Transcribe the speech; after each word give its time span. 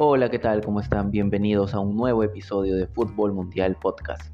Hola, 0.00 0.30
¿qué 0.30 0.38
tal? 0.38 0.60
¿Cómo 0.64 0.78
están? 0.78 1.10
Bienvenidos 1.10 1.74
a 1.74 1.80
un 1.80 1.96
nuevo 1.96 2.22
episodio 2.22 2.76
de 2.76 2.86
Fútbol 2.86 3.32
Mundial 3.32 3.76
Podcast. 3.80 4.32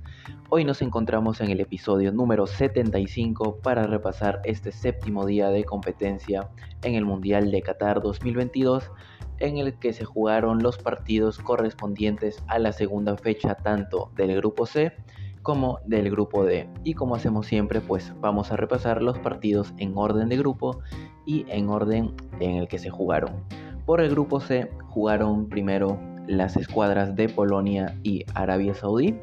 Hoy 0.51 0.63
nos 0.63 0.83
encontramos 0.83 1.41
en 1.41 1.49
el 1.49 1.59
episodio 1.59 2.13
número 2.13 2.47
75 2.47 3.61
para 3.63 3.87
repasar 3.87 4.43
este 4.45 4.73
séptimo 4.73 5.25
día 5.25 5.49
de 5.49 5.65
competencia 5.65 6.51
en 6.83 6.97
el 6.97 7.07
Mundial 7.07 7.51
de 7.51 7.63
Qatar 7.63 8.03
2022 8.03 8.91
en 9.39 9.57
el 9.57 9.79
que 9.79 9.95
se 9.95 10.05
jugaron 10.05 10.63
los 10.63 10.77
partidos 10.77 11.39
correspondientes 11.39 12.45
a 12.47 12.59
la 12.59 12.73
segunda 12.73 13.17
fecha 13.17 13.55
tanto 13.55 14.13
del 14.17 14.37
grupo 14.37 14.67
C 14.67 14.93
como 15.41 15.79
del 15.87 16.11
grupo 16.11 16.45
D. 16.45 16.69
Y 16.85 16.93
como 16.93 17.15
hacemos 17.15 17.47
siempre, 17.47 17.81
pues 17.81 18.13
vamos 18.21 18.53
a 18.53 18.57
repasar 18.57 19.03
los 19.03 19.19
partidos 19.19 19.73
en 19.79 19.97
orden 19.97 20.29
de 20.29 20.37
grupo 20.37 20.81
y 21.25 21.47
en 21.49 21.71
orden 21.71 22.15
en 22.39 22.57
el 22.57 22.69
que 22.69 22.79
se 22.79 22.91
jugaron. 22.91 23.43
Por 23.87 24.01
el 24.01 24.11
grupo 24.11 24.41
C 24.41 24.71
jugaron 24.89 25.49
primero 25.49 25.99
las 26.27 26.57
escuadras 26.57 27.15
de 27.17 27.29
Polonia 27.29 27.99
y 28.03 28.25
Arabia 28.35 28.75
Saudí. 28.75 29.15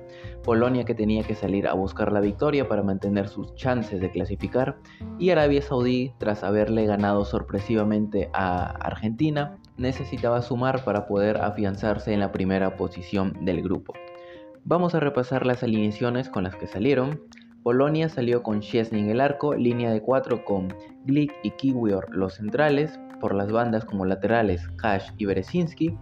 Polonia 0.44 0.86
que 0.86 0.94
tenía 0.94 1.24
que 1.24 1.36
salir 1.36 1.68
a 1.68 1.74
buscar 1.74 2.12
la 2.12 2.20
victoria 2.20 2.68
para 2.68 2.84
mantener 2.84 3.28
sus 3.28 3.54
chances 3.56 4.02
de 4.02 4.12
clasificar 4.12 4.78
y 5.18 5.30
Arabia 5.30 5.62
Saudí 5.62 6.14
tras 6.20 6.44
haberle 6.44 6.86
ganado 6.86 7.26
sorpresivamente 7.26 8.30
a 8.34 8.66
Argentina 8.66 9.58
necesitaba 9.78 10.42
sumar 10.42 10.84
para 10.84 11.08
poder 11.08 11.38
afianzarse 11.38 12.14
en 12.14 12.20
la 12.20 12.32
primera 12.32 12.76
posición 12.78 13.34
del 13.46 13.62
grupo. 13.62 13.94
Vamos 14.64 14.94
a 14.94 15.00
repasar 15.00 15.46
las 15.46 15.64
alineaciones 15.64 16.30
con 16.30 16.44
las 16.44 16.56
que 16.56 16.68
salieron. 16.68 17.22
Polonia 17.64 18.09
salió 18.09 18.44
con 18.44 18.62
Szczesny 18.62 19.00
en 19.00 19.09
el 19.09 19.22
arco, 19.22 19.56
línea 19.56 19.92
de 19.92 20.02
4 20.02 20.46
con 20.46 20.73
Glick 21.06 21.34
y 21.44 21.52
Kiwior 21.52 22.16
los 22.16 22.36
centrales, 22.36 23.00
por 23.21 23.34
las 23.34 23.52
bandas 23.52 23.85
como 23.85 24.05
laterales 24.05 24.67
Kash 24.75 25.11
y 25.17 25.25
Berezinski, 25.25 25.97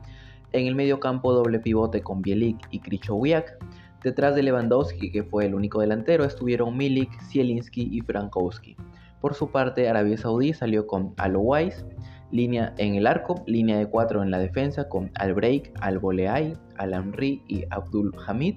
en 0.53 0.65
el 0.65 0.73
medio 0.73 0.99
campo 0.99 1.33
doble 1.33 1.59
pivote 1.59 2.01
con 2.01 2.23
Bielik 2.23 2.57
y 2.71 2.79
Krychowiak, 2.79 3.59
detrás 4.03 4.35
de 4.35 4.43
Lewandowski 4.43 5.11
que 5.11 5.23
fue 5.23 5.45
el 5.45 5.53
único 5.53 5.81
delantero 5.81 6.23
estuvieron 6.23 6.75
Milik, 6.77 7.11
Zielinski 7.23 7.89
y 7.91 8.01
Frankowski. 8.01 8.75
Por 9.21 9.33
su 9.35 9.51
parte 9.51 9.89
Arabia 9.89 10.17
Saudí 10.17 10.53
salió 10.53 10.87
con 10.87 11.13
Alowais, 11.17 11.85
línea 12.31 12.73
en 12.77 12.95
el 12.95 13.07
arco, 13.07 13.43
línea 13.45 13.77
de 13.77 13.89
4 13.89 14.23
en 14.23 14.31
la 14.31 14.39
defensa 14.39 14.87
con 14.87 15.11
Albreik, 15.15 15.73
Al-Boleay, 15.81 16.53
Al-Amri 16.77 17.43
y 17.47 17.65
Abdul 17.69 18.15
Hamid. 18.25 18.55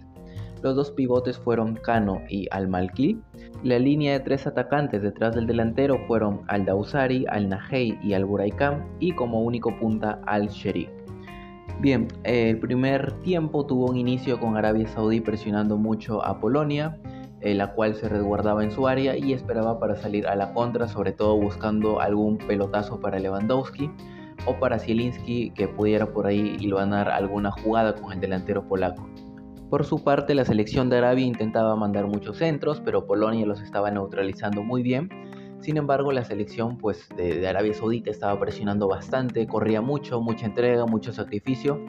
Los 0.62 0.76
dos 0.76 0.92
pivotes 0.92 1.38
fueron 1.38 1.74
Kano 1.74 2.22
y 2.28 2.46
Al-Malki. 2.52 3.20
La 3.64 3.80
línea 3.80 4.12
de 4.12 4.20
tres 4.20 4.46
atacantes 4.46 5.02
detrás 5.02 5.34
del 5.34 5.48
delantero 5.48 5.98
fueron 6.06 6.42
Al-Dausari, 6.46 7.26
Al-Nahey 7.28 7.98
y 8.00 8.12
Al-Buraikam 8.12 8.84
y 9.00 9.12
como 9.12 9.42
único 9.42 9.76
punta 9.80 10.20
Al-Sheri. 10.26 10.88
Bien, 11.80 12.06
el 12.22 12.60
primer 12.60 13.12
tiempo 13.22 13.66
tuvo 13.66 13.86
un 13.90 13.96
inicio 13.96 14.38
con 14.38 14.56
Arabia 14.56 14.86
Saudí 14.86 15.20
presionando 15.20 15.76
mucho 15.76 16.24
a 16.24 16.38
Polonia, 16.38 16.96
eh, 17.40 17.54
la 17.54 17.72
cual 17.72 17.96
se 17.96 18.08
resguardaba 18.08 18.62
en 18.62 18.70
su 18.70 18.86
área 18.86 19.16
y 19.16 19.32
esperaba 19.32 19.80
para 19.80 19.96
salir 19.96 20.28
a 20.28 20.36
la 20.36 20.52
contra, 20.54 20.86
sobre 20.86 21.10
todo 21.10 21.36
buscando 21.36 22.00
algún 22.00 22.38
pelotazo 22.38 23.00
para 23.00 23.18
Lewandowski 23.18 23.90
o 24.46 24.54
para 24.60 24.78
Zielinski 24.78 25.50
que 25.50 25.66
pudiera 25.66 26.06
por 26.12 26.28
ahí 26.28 26.56
ganar 26.70 27.08
alguna 27.08 27.50
jugada 27.50 27.96
con 27.96 28.12
el 28.12 28.20
delantero 28.20 28.68
polaco. 28.68 29.11
Por 29.72 29.86
su 29.86 30.04
parte, 30.04 30.34
la 30.34 30.44
selección 30.44 30.90
de 30.90 30.98
Arabia 30.98 31.24
intentaba 31.24 31.74
mandar 31.76 32.06
muchos 32.06 32.36
centros, 32.36 32.82
pero 32.84 33.06
Polonia 33.06 33.46
los 33.46 33.62
estaba 33.62 33.90
neutralizando 33.90 34.62
muy 34.62 34.82
bien. 34.82 35.08
Sin 35.60 35.78
embargo, 35.78 36.12
la 36.12 36.26
selección 36.26 36.76
pues, 36.76 37.08
de, 37.16 37.48
Arabia 37.48 37.72
Saudita 37.72 38.10
estaba 38.10 38.38
presionando 38.38 38.86
bastante, 38.86 39.46
corría 39.46 39.80
mucho, 39.80 40.20
mucha 40.20 40.44
entrega, 40.44 40.84
mucho 40.84 41.10
sacrificio. 41.10 41.82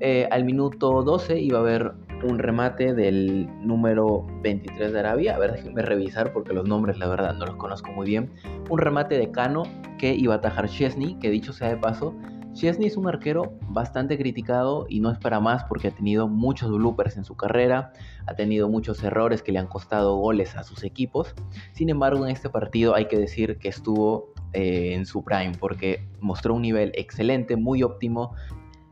Eh, 0.00 0.28
al 0.30 0.44
minuto 0.44 1.02
12 1.02 1.40
iba 1.40 1.56
a 1.56 1.62
haber 1.62 1.92
un 2.22 2.38
remate 2.38 2.92
del 2.92 3.48
número 3.66 4.26
23 4.42 4.92
de 4.92 4.98
Arabia. 4.98 5.36
A 5.36 5.38
ver, 5.38 5.52
déjenme 5.52 5.80
revisar 5.80 6.34
porque 6.34 6.52
los 6.52 6.68
nombres 6.68 6.98
la 6.98 7.08
verdad 7.08 7.32
no 7.32 7.46
los 7.46 7.56
conozco 7.56 7.92
muy 7.92 8.08
bien. 8.08 8.30
Un 8.68 8.78
remate 8.78 9.16
de 9.16 9.30
Cano 9.30 9.62
que 9.98 10.14
iba 10.14 10.34
a 10.34 10.36
atajar 10.36 10.68
Chesney, 10.68 11.14
que 11.18 11.30
dicho 11.30 11.54
sea 11.54 11.70
de 11.70 11.78
paso, 11.78 12.14
Chesney 12.56 12.86
es 12.86 12.96
un 12.96 13.06
arquero 13.06 13.52
bastante 13.68 14.16
criticado 14.16 14.86
y 14.88 15.00
no 15.00 15.10
es 15.10 15.18
para 15.18 15.40
más 15.40 15.64
porque 15.64 15.88
ha 15.88 15.90
tenido 15.90 16.26
muchos 16.26 16.70
bloopers 16.70 17.18
en 17.18 17.24
su 17.24 17.36
carrera, 17.36 17.92
ha 18.26 18.34
tenido 18.34 18.70
muchos 18.70 19.04
errores 19.04 19.42
que 19.42 19.52
le 19.52 19.58
han 19.58 19.66
costado 19.66 20.16
goles 20.16 20.56
a 20.56 20.64
sus 20.64 20.82
equipos. 20.82 21.34
Sin 21.72 21.90
embargo, 21.90 22.24
en 22.24 22.32
este 22.32 22.48
partido 22.48 22.94
hay 22.94 23.08
que 23.08 23.18
decir 23.18 23.58
que 23.58 23.68
estuvo 23.68 24.32
eh, 24.54 24.94
en 24.94 25.04
su 25.04 25.22
prime 25.22 25.52
porque 25.60 26.08
mostró 26.20 26.54
un 26.54 26.62
nivel 26.62 26.92
excelente, 26.94 27.56
muy 27.56 27.82
óptimo. 27.82 28.32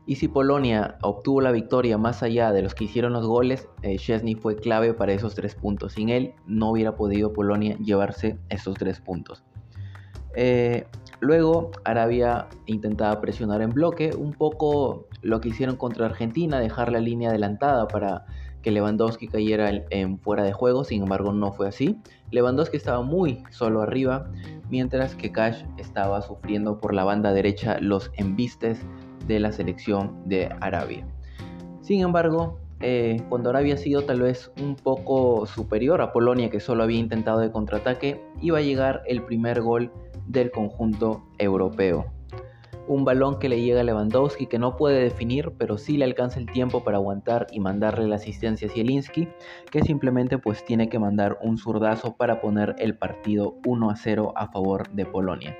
Y 0.05 0.17
si 0.17 0.27
Polonia 0.27 0.99
obtuvo 1.01 1.41
la 1.41 1.51
victoria 1.51 1.97
más 1.97 2.21
allá 2.21 2.51
de 2.51 2.61
los 2.61 2.75
que 2.75 2.83
hicieron 2.83 3.13
los 3.13 3.25
goles, 3.25 3.67
eh, 3.81 3.97
Chesney 3.97 4.35
fue 4.35 4.57
clave 4.57 4.93
para 4.93 5.13
esos 5.13 5.33
tres 5.33 5.55
puntos. 5.55 5.93
Sin 5.93 6.09
él 6.09 6.35
no 6.45 6.69
hubiera 6.69 6.95
podido 6.95 7.33
Polonia 7.33 7.75
llevarse 7.79 8.37
esos 8.49 8.75
tres 8.75 9.01
puntos. 9.01 9.43
Eh, 10.35 10.85
Luego 11.19 11.71
Arabia 11.83 12.47
intentaba 12.65 13.19
presionar 13.21 13.61
en 13.61 13.69
bloque, 13.69 14.11
un 14.15 14.33
poco 14.33 15.07
lo 15.21 15.41
que 15.41 15.49
hicieron 15.49 15.75
contra 15.75 16.05
Argentina, 16.05 16.59
dejar 16.59 16.91
la 16.91 16.99
línea 16.99 17.29
adelantada 17.29 17.87
para 17.87 18.25
que 18.61 18.71
Lewandowski 18.71 19.27
cayera 19.27 19.71
en 19.91 20.17
fuera 20.19 20.43
de 20.43 20.51
juego, 20.51 20.83
sin 20.83 21.03
embargo 21.03 21.31
no 21.31 21.51
fue 21.53 21.67
así. 21.67 21.97
Lewandowski 22.31 22.77
estaba 22.77 23.03
muy 23.03 23.43
solo 23.51 23.81
arriba, 23.81 24.31
mientras 24.69 25.15
que 25.15 25.31
Cash 25.31 25.63
estaba 25.77 26.21
sufriendo 26.23 26.79
por 26.79 26.93
la 26.93 27.03
banda 27.03 27.31
derecha 27.31 27.77
los 27.79 28.11
embistes 28.15 28.79
de 29.27 29.39
la 29.39 29.51
selección 29.51 30.19
de 30.25 30.49
Arabia. 30.61 31.05
Sin 31.81 32.01
embargo, 32.01 32.57
eh, 32.81 33.21
cuando 33.29 33.51
Arabia 33.51 33.75
ha 33.75 33.77
sido 33.77 34.03
tal 34.03 34.21
vez 34.21 34.51
un 34.59 34.75
poco 34.75 35.45
superior 35.45 36.01
a 36.01 36.11
Polonia, 36.11 36.49
que 36.49 36.59
solo 36.59 36.83
había 36.83 36.99
intentado 36.99 37.39
de 37.39 37.51
contraataque, 37.51 38.21
iba 38.41 38.57
a 38.57 38.61
llegar 38.61 39.03
el 39.05 39.23
primer 39.23 39.61
gol 39.61 39.91
del 40.27 40.51
conjunto 40.51 41.23
europeo. 41.37 42.05
Un 42.87 43.03
balón 43.03 43.39
que 43.39 43.49
le 43.49 43.61
llega 43.61 43.81
a 43.81 43.83
Lewandowski 43.83 44.45
que 44.45 44.59
no 44.59 44.75
puede 44.75 45.01
definir, 45.01 45.53
pero 45.57 45.79
sí 45.79 45.97
le 45.97 46.05
alcanza 46.05 46.39
el 46.39 46.45
tiempo 46.45 46.83
para 46.83 46.97
aguantar 46.97 47.47
y 47.51 47.59
mandarle 47.59 48.07
la 48.07 48.17
asistencia 48.17 48.67
a 48.67 48.71
Zielinski, 48.71 49.27
que 49.71 49.81
simplemente 49.81 50.37
pues 50.37 50.63
tiene 50.63 50.87
que 50.87 50.99
mandar 50.99 51.39
un 51.41 51.57
zurdazo 51.57 52.15
para 52.15 52.41
poner 52.41 52.75
el 52.77 52.95
partido 52.95 53.55
1 53.65 53.89
a 53.89 53.95
0 53.95 54.33
a 54.35 54.51
favor 54.51 54.87
de 54.91 55.05
Polonia. 55.05 55.57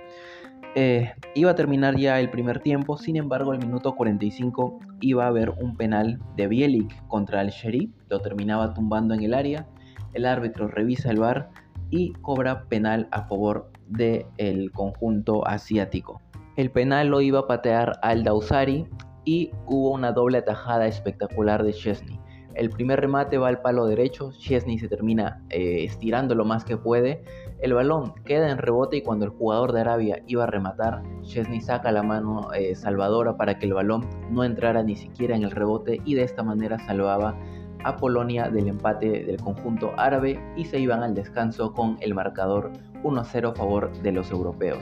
Eh, 0.77 1.13
iba 1.33 1.51
a 1.51 1.55
terminar 1.55 1.95
ya 1.95 2.19
el 2.19 2.29
primer 2.29 2.59
tiempo, 2.59 2.97
sin 2.97 3.15
embargo, 3.15 3.53
al 3.53 3.59
minuto 3.59 3.95
45 3.95 4.79
iba 4.99 5.23
a 5.23 5.29
haber 5.29 5.51
un 5.51 5.77
penal 5.77 6.19
de 6.35 6.47
Bielik 6.47 7.07
contra 7.07 7.41
el 7.41 7.49
Sheri, 7.49 7.91
lo 8.09 8.19
terminaba 8.19 8.73
tumbando 8.73 9.13
en 9.13 9.23
el 9.23 9.33
área. 9.33 9.67
El 10.13 10.25
árbitro 10.25 10.67
revisa 10.67 11.09
el 11.09 11.19
bar 11.19 11.49
y 11.95 12.11
cobra 12.21 12.65
penal 12.65 13.07
a 13.11 13.23
favor 13.23 13.71
del 13.87 14.71
conjunto 14.73 15.47
asiático. 15.47 16.21
El 16.57 16.69
penal 16.69 17.07
lo 17.07 17.21
iba 17.21 17.39
a 17.39 17.47
patear 17.47 17.99
al 18.01 18.23
Dausari 18.23 18.85
y 19.23 19.51
hubo 19.65 19.91
una 19.91 20.11
doble 20.11 20.39
atajada 20.39 20.87
espectacular 20.87 21.63
de 21.63 21.73
Chesney. 21.73 22.19
El 22.53 22.69
primer 22.69 23.01
remate 23.01 23.37
va 23.37 23.49
al 23.49 23.61
palo 23.61 23.85
derecho, 23.85 24.31
Chesney 24.31 24.77
se 24.77 24.87
termina 24.87 25.41
eh, 25.49 25.83
estirando 25.83 26.35
lo 26.35 26.45
más 26.45 26.63
que 26.63 26.77
puede. 26.77 27.23
El 27.59 27.73
balón 27.73 28.13
queda 28.25 28.49
en 28.49 28.57
rebote 28.57 28.97
y 28.97 29.01
cuando 29.01 29.25
el 29.25 29.31
jugador 29.31 29.73
de 29.73 29.81
Arabia 29.81 30.21
iba 30.27 30.43
a 30.43 30.47
rematar, 30.47 31.01
Chesney 31.21 31.59
saca 31.59 31.91
la 31.91 32.03
mano 32.03 32.53
eh, 32.53 32.75
salvadora 32.75 33.35
para 33.35 33.57
que 33.57 33.65
el 33.65 33.73
balón 33.73 34.07
no 34.31 34.43
entrara 34.43 34.83
ni 34.83 34.95
siquiera 34.95 35.35
en 35.35 35.43
el 35.43 35.51
rebote 35.51 36.01
y 36.05 36.15
de 36.15 36.23
esta 36.23 36.43
manera 36.43 36.79
salvaba 36.79 37.37
a 37.85 37.95
Polonia 37.97 38.49
del 38.49 38.67
empate 38.67 39.23
del 39.23 39.37
conjunto 39.37 39.93
árabe 39.95 40.39
y 40.57 40.65
se 40.65 40.79
iban 40.79 41.03
al 41.03 41.13
descanso 41.13 41.71
con 41.71 41.97
el 42.01 42.15
marcador 42.15 42.71
1-0 43.03 43.51
a 43.51 43.55
favor 43.55 43.91
de 44.01 44.11
los 44.11 44.31
europeos. 44.31 44.79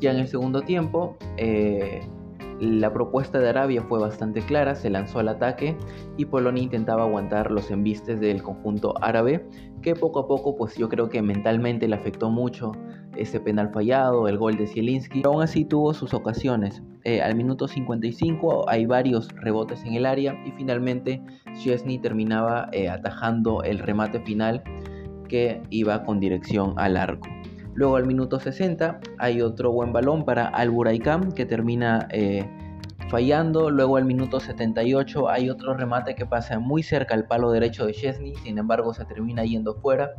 Ya 0.00 0.10
en 0.10 0.18
el 0.18 0.26
segundo 0.26 0.60
tiempo, 0.62 1.16
eh, 1.36 2.00
la 2.60 2.92
propuesta 2.92 3.38
de 3.38 3.48
Arabia 3.48 3.82
fue 3.82 4.00
bastante 4.00 4.40
clara, 4.40 4.74
se 4.74 4.90
lanzó 4.90 5.20
al 5.20 5.28
ataque 5.28 5.76
y 6.16 6.24
Polonia 6.24 6.64
intentaba 6.64 7.04
aguantar 7.04 7.52
los 7.52 7.70
embistes 7.70 8.18
del 8.18 8.42
conjunto 8.42 8.94
árabe, 9.00 9.46
que 9.80 9.94
poco 9.94 10.20
a 10.20 10.26
poco 10.26 10.56
pues 10.56 10.74
yo 10.76 10.88
creo 10.88 11.08
que 11.08 11.22
mentalmente 11.22 11.86
le 11.86 11.94
afectó 11.94 12.30
mucho 12.30 12.72
ese 13.16 13.40
penal 13.40 13.70
fallado, 13.72 14.28
el 14.28 14.38
gol 14.38 14.56
de 14.56 14.66
Zielinski, 14.66 15.22
aún 15.24 15.42
así 15.42 15.64
tuvo 15.64 15.94
sus 15.94 16.14
ocasiones. 16.14 16.82
Eh, 17.04 17.20
al 17.20 17.34
minuto 17.34 17.68
55 17.68 18.68
hay 18.68 18.86
varios 18.86 19.28
rebotes 19.36 19.84
en 19.84 19.94
el 19.94 20.06
área 20.06 20.34
y 20.46 20.52
finalmente 20.52 21.22
Chesney 21.62 21.98
terminaba 21.98 22.68
eh, 22.72 22.88
atajando 22.88 23.62
el 23.62 23.78
remate 23.78 24.20
final 24.20 24.62
que 25.28 25.62
iba 25.70 26.02
con 26.04 26.20
dirección 26.20 26.74
al 26.76 26.96
arco. 26.96 27.28
Luego 27.74 27.96
al 27.96 28.06
minuto 28.06 28.38
60 28.38 29.00
hay 29.18 29.42
otro 29.42 29.72
buen 29.72 29.92
balón 29.92 30.24
para 30.24 30.46
Al 30.46 30.70
Buraikam 30.70 31.32
que 31.32 31.44
termina 31.44 32.06
eh, 32.10 32.48
fallando. 33.08 33.68
Luego 33.68 33.96
al 33.96 34.04
minuto 34.04 34.38
78 34.38 35.28
hay 35.28 35.50
otro 35.50 35.74
remate 35.74 36.14
que 36.14 36.24
pasa 36.24 36.58
muy 36.58 36.82
cerca 36.82 37.14
al 37.14 37.26
palo 37.26 37.50
derecho 37.50 37.84
de 37.86 37.92
Chesney, 37.92 38.34
sin 38.36 38.58
embargo 38.58 38.94
se 38.94 39.04
termina 39.04 39.44
yendo 39.44 39.74
fuera. 39.74 40.12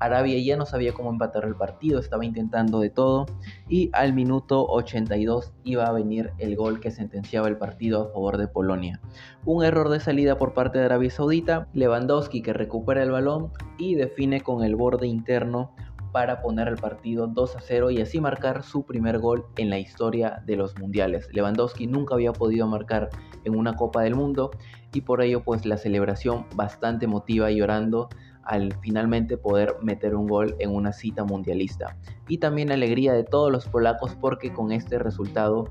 Arabia 0.00 0.38
ya 0.38 0.56
no 0.56 0.66
sabía 0.66 0.92
cómo 0.92 1.10
empatar 1.10 1.44
el 1.44 1.54
partido, 1.54 1.98
estaba 1.98 2.24
intentando 2.24 2.80
de 2.80 2.90
todo 2.90 3.26
y 3.68 3.90
al 3.92 4.12
minuto 4.12 4.64
82 4.66 5.52
iba 5.64 5.86
a 5.86 5.92
venir 5.92 6.32
el 6.38 6.56
gol 6.56 6.80
que 6.80 6.90
sentenciaba 6.90 7.48
el 7.48 7.56
partido 7.56 8.02
a 8.02 8.12
favor 8.12 8.38
de 8.38 8.48
Polonia. 8.48 9.00
Un 9.44 9.64
error 9.64 9.88
de 9.88 10.00
salida 10.00 10.38
por 10.38 10.54
parte 10.54 10.78
de 10.78 10.84
Arabia 10.84 11.10
Saudita, 11.10 11.68
Lewandowski 11.72 12.42
que 12.42 12.52
recupera 12.52 13.02
el 13.02 13.10
balón 13.10 13.52
y 13.78 13.94
define 13.94 14.40
con 14.40 14.64
el 14.64 14.76
borde 14.76 15.06
interno 15.06 15.74
para 16.12 16.40
poner 16.40 16.68
el 16.68 16.76
partido 16.76 17.26
2 17.26 17.56
a 17.56 17.60
0 17.60 17.90
y 17.90 18.00
así 18.00 18.20
marcar 18.20 18.62
su 18.62 18.84
primer 18.84 19.18
gol 19.18 19.46
en 19.56 19.70
la 19.70 19.78
historia 19.78 20.42
de 20.46 20.56
los 20.56 20.78
mundiales. 20.78 21.28
Lewandowski 21.32 21.86
nunca 21.86 22.14
había 22.14 22.32
podido 22.32 22.66
marcar 22.66 23.10
en 23.44 23.56
una 23.56 23.74
Copa 23.74 24.02
del 24.02 24.14
Mundo 24.14 24.50
y 24.92 25.02
por 25.02 25.22
ello 25.22 25.42
pues 25.44 25.66
la 25.66 25.76
celebración 25.76 26.46
bastante 26.54 27.04
emotiva 27.04 27.50
llorando 27.50 28.08
al 28.48 28.74
finalmente 28.80 29.36
poder 29.36 29.76
meter 29.82 30.14
un 30.14 30.26
gol 30.26 30.56
en 30.58 30.74
una 30.74 30.92
cita 30.92 31.24
mundialista. 31.24 31.96
Y 32.28 32.38
también 32.38 32.72
alegría 32.72 33.12
de 33.12 33.24
todos 33.24 33.52
los 33.52 33.68
polacos 33.68 34.16
porque 34.20 34.52
con 34.52 34.72
este 34.72 34.98
resultado 34.98 35.68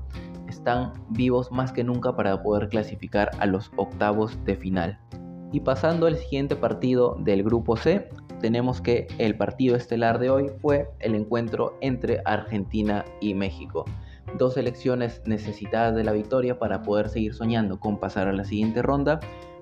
están 0.48 0.92
vivos 1.10 1.52
más 1.52 1.72
que 1.72 1.84
nunca 1.84 2.16
para 2.16 2.42
poder 2.42 2.68
clasificar 2.68 3.30
a 3.38 3.46
los 3.46 3.70
octavos 3.76 4.42
de 4.44 4.56
final. 4.56 4.98
Y 5.52 5.60
pasando 5.60 6.06
al 6.06 6.16
siguiente 6.16 6.56
partido 6.56 7.16
del 7.20 7.42
grupo 7.42 7.76
C, 7.76 8.08
tenemos 8.40 8.80
que 8.80 9.08
el 9.18 9.36
partido 9.36 9.76
estelar 9.76 10.18
de 10.18 10.30
hoy 10.30 10.50
fue 10.60 10.88
el 11.00 11.14
encuentro 11.14 11.76
entre 11.80 12.20
Argentina 12.24 13.04
y 13.20 13.34
México. 13.34 13.84
Dos 14.36 14.54
selecciones 14.54 15.22
necesitadas 15.24 15.94
de 15.94 16.04
la 16.04 16.12
victoria 16.12 16.58
para 16.58 16.82
poder 16.82 17.08
seguir 17.08 17.34
soñando 17.34 17.80
con 17.80 17.98
pasar 17.98 18.28
a 18.28 18.32
la 18.32 18.44
siguiente 18.44 18.82
ronda. 18.82 19.20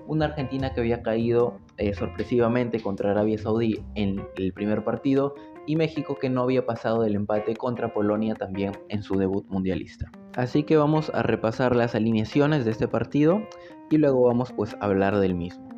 Una 0.08 0.26
Argentina 0.26 0.72
que 0.72 0.80
había 0.80 1.02
caído 1.02 1.58
eh, 1.78 1.94
sorpresivamente 1.94 2.80
contra 2.80 3.10
Arabia 3.10 3.38
Saudí 3.38 3.84
en 3.94 4.24
el 4.36 4.52
primer 4.52 4.84
partido 4.84 5.34
y 5.66 5.76
México 5.76 6.16
que 6.20 6.30
no 6.30 6.42
había 6.42 6.64
pasado 6.64 7.02
del 7.02 7.16
empate 7.16 7.56
contra 7.56 7.92
Polonia 7.92 8.34
también 8.34 8.72
en 8.88 9.02
su 9.02 9.16
debut 9.16 9.44
mundialista. 9.48 10.10
Así 10.36 10.62
que 10.62 10.76
vamos 10.76 11.10
a 11.12 11.22
repasar 11.22 11.74
las 11.74 11.94
alineaciones 11.94 12.64
de 12.64 12.70
este 12.70 12.86
partido 12.88 13.42
y 13.90 13.98
luego 13.98 14.22
vamos 14.22 14.52
pues 14.52 14.74
a 14.74 14.84
hablar 14.84 15.18
del 15.18 15.34
mismo. 15.34 15.68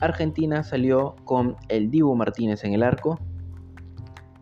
Argentina 0.00 0.62
salió 0.62 1.16
con 1.24 1.56
el 1.68 1.90
Dibu 1.90 2.14
Martínez 2.14 2.64
en 2.64 2.74
el 2.74 2.82
arco, 2.82 3.18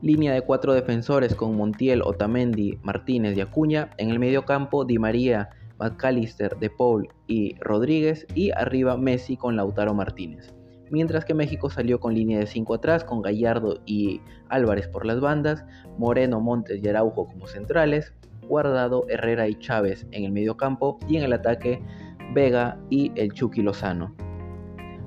línea 0.02 0.34
de 0.34 0.43
cuatro 0.43 0.75
defensores 0.75 1.34
con 1.34 1.56
Montiel, 1.56 2.02
Otamendi, 2.02 2.78
Martínez 2.82 3.37
y 3.37 3.40
Acuña, 3.40 3.90
en 3.96 4.10
el 4.10 4.19
medio 4.19 4.44
campo 4.44 4.84
Di 4.84 4.99
María, 4.99 5.50
McAllister, 5.78 6.56
De 6.58 6.70
Paul 6.70 7.08
y 7.26 7.56
Rodríguez 7.60 8.26
y 8.34 8.50
arriba 8.52 8.96
Messi 8.96 9.36
con 9.36 9.56
Lautaro 9.56 9.94
Martínez. 9.94 10.54
Mientras 10.90 11.24
que 11.24 11.34
México 11.34 11.70
salió 11.70 11.98
con 11.98 12.14
línea 12.14 12.38
de 12.38 12.46
5 12.46 12.74
atrás 12.74 13.04
con 13.04 13.22
Gallardo 13.22 13.80
y 13.86 14.20
Álvarez 14.48 14.86
por 14.88 15.06
las 15.06 15.20
bandas, 15.20 15.64
Moreno, 15.98 16.40
Montes 16.40 16.80
y 16.82 16.88
Araujo 16.88 17.26
como 17.26 17.46
centrales, 17.46 18.12
Guardado, 18.46 19.06
Herrera 19.08 19.48
y 19.48 19.54
Chávez 19.58 20.06
en 20.10 20.24
el 20.24 20.32
medio 20.32 20.56
campo 20.56 20.98
y 21.08 21.16
en 21.16 21.24
el 21.24 21.32
ataque 21.32 21.82
Vega 22.34 22.78
y 22.90 23.12
el 23.16 23.32
Chucky 23.32 23.62
Lozano. 23.62 24.14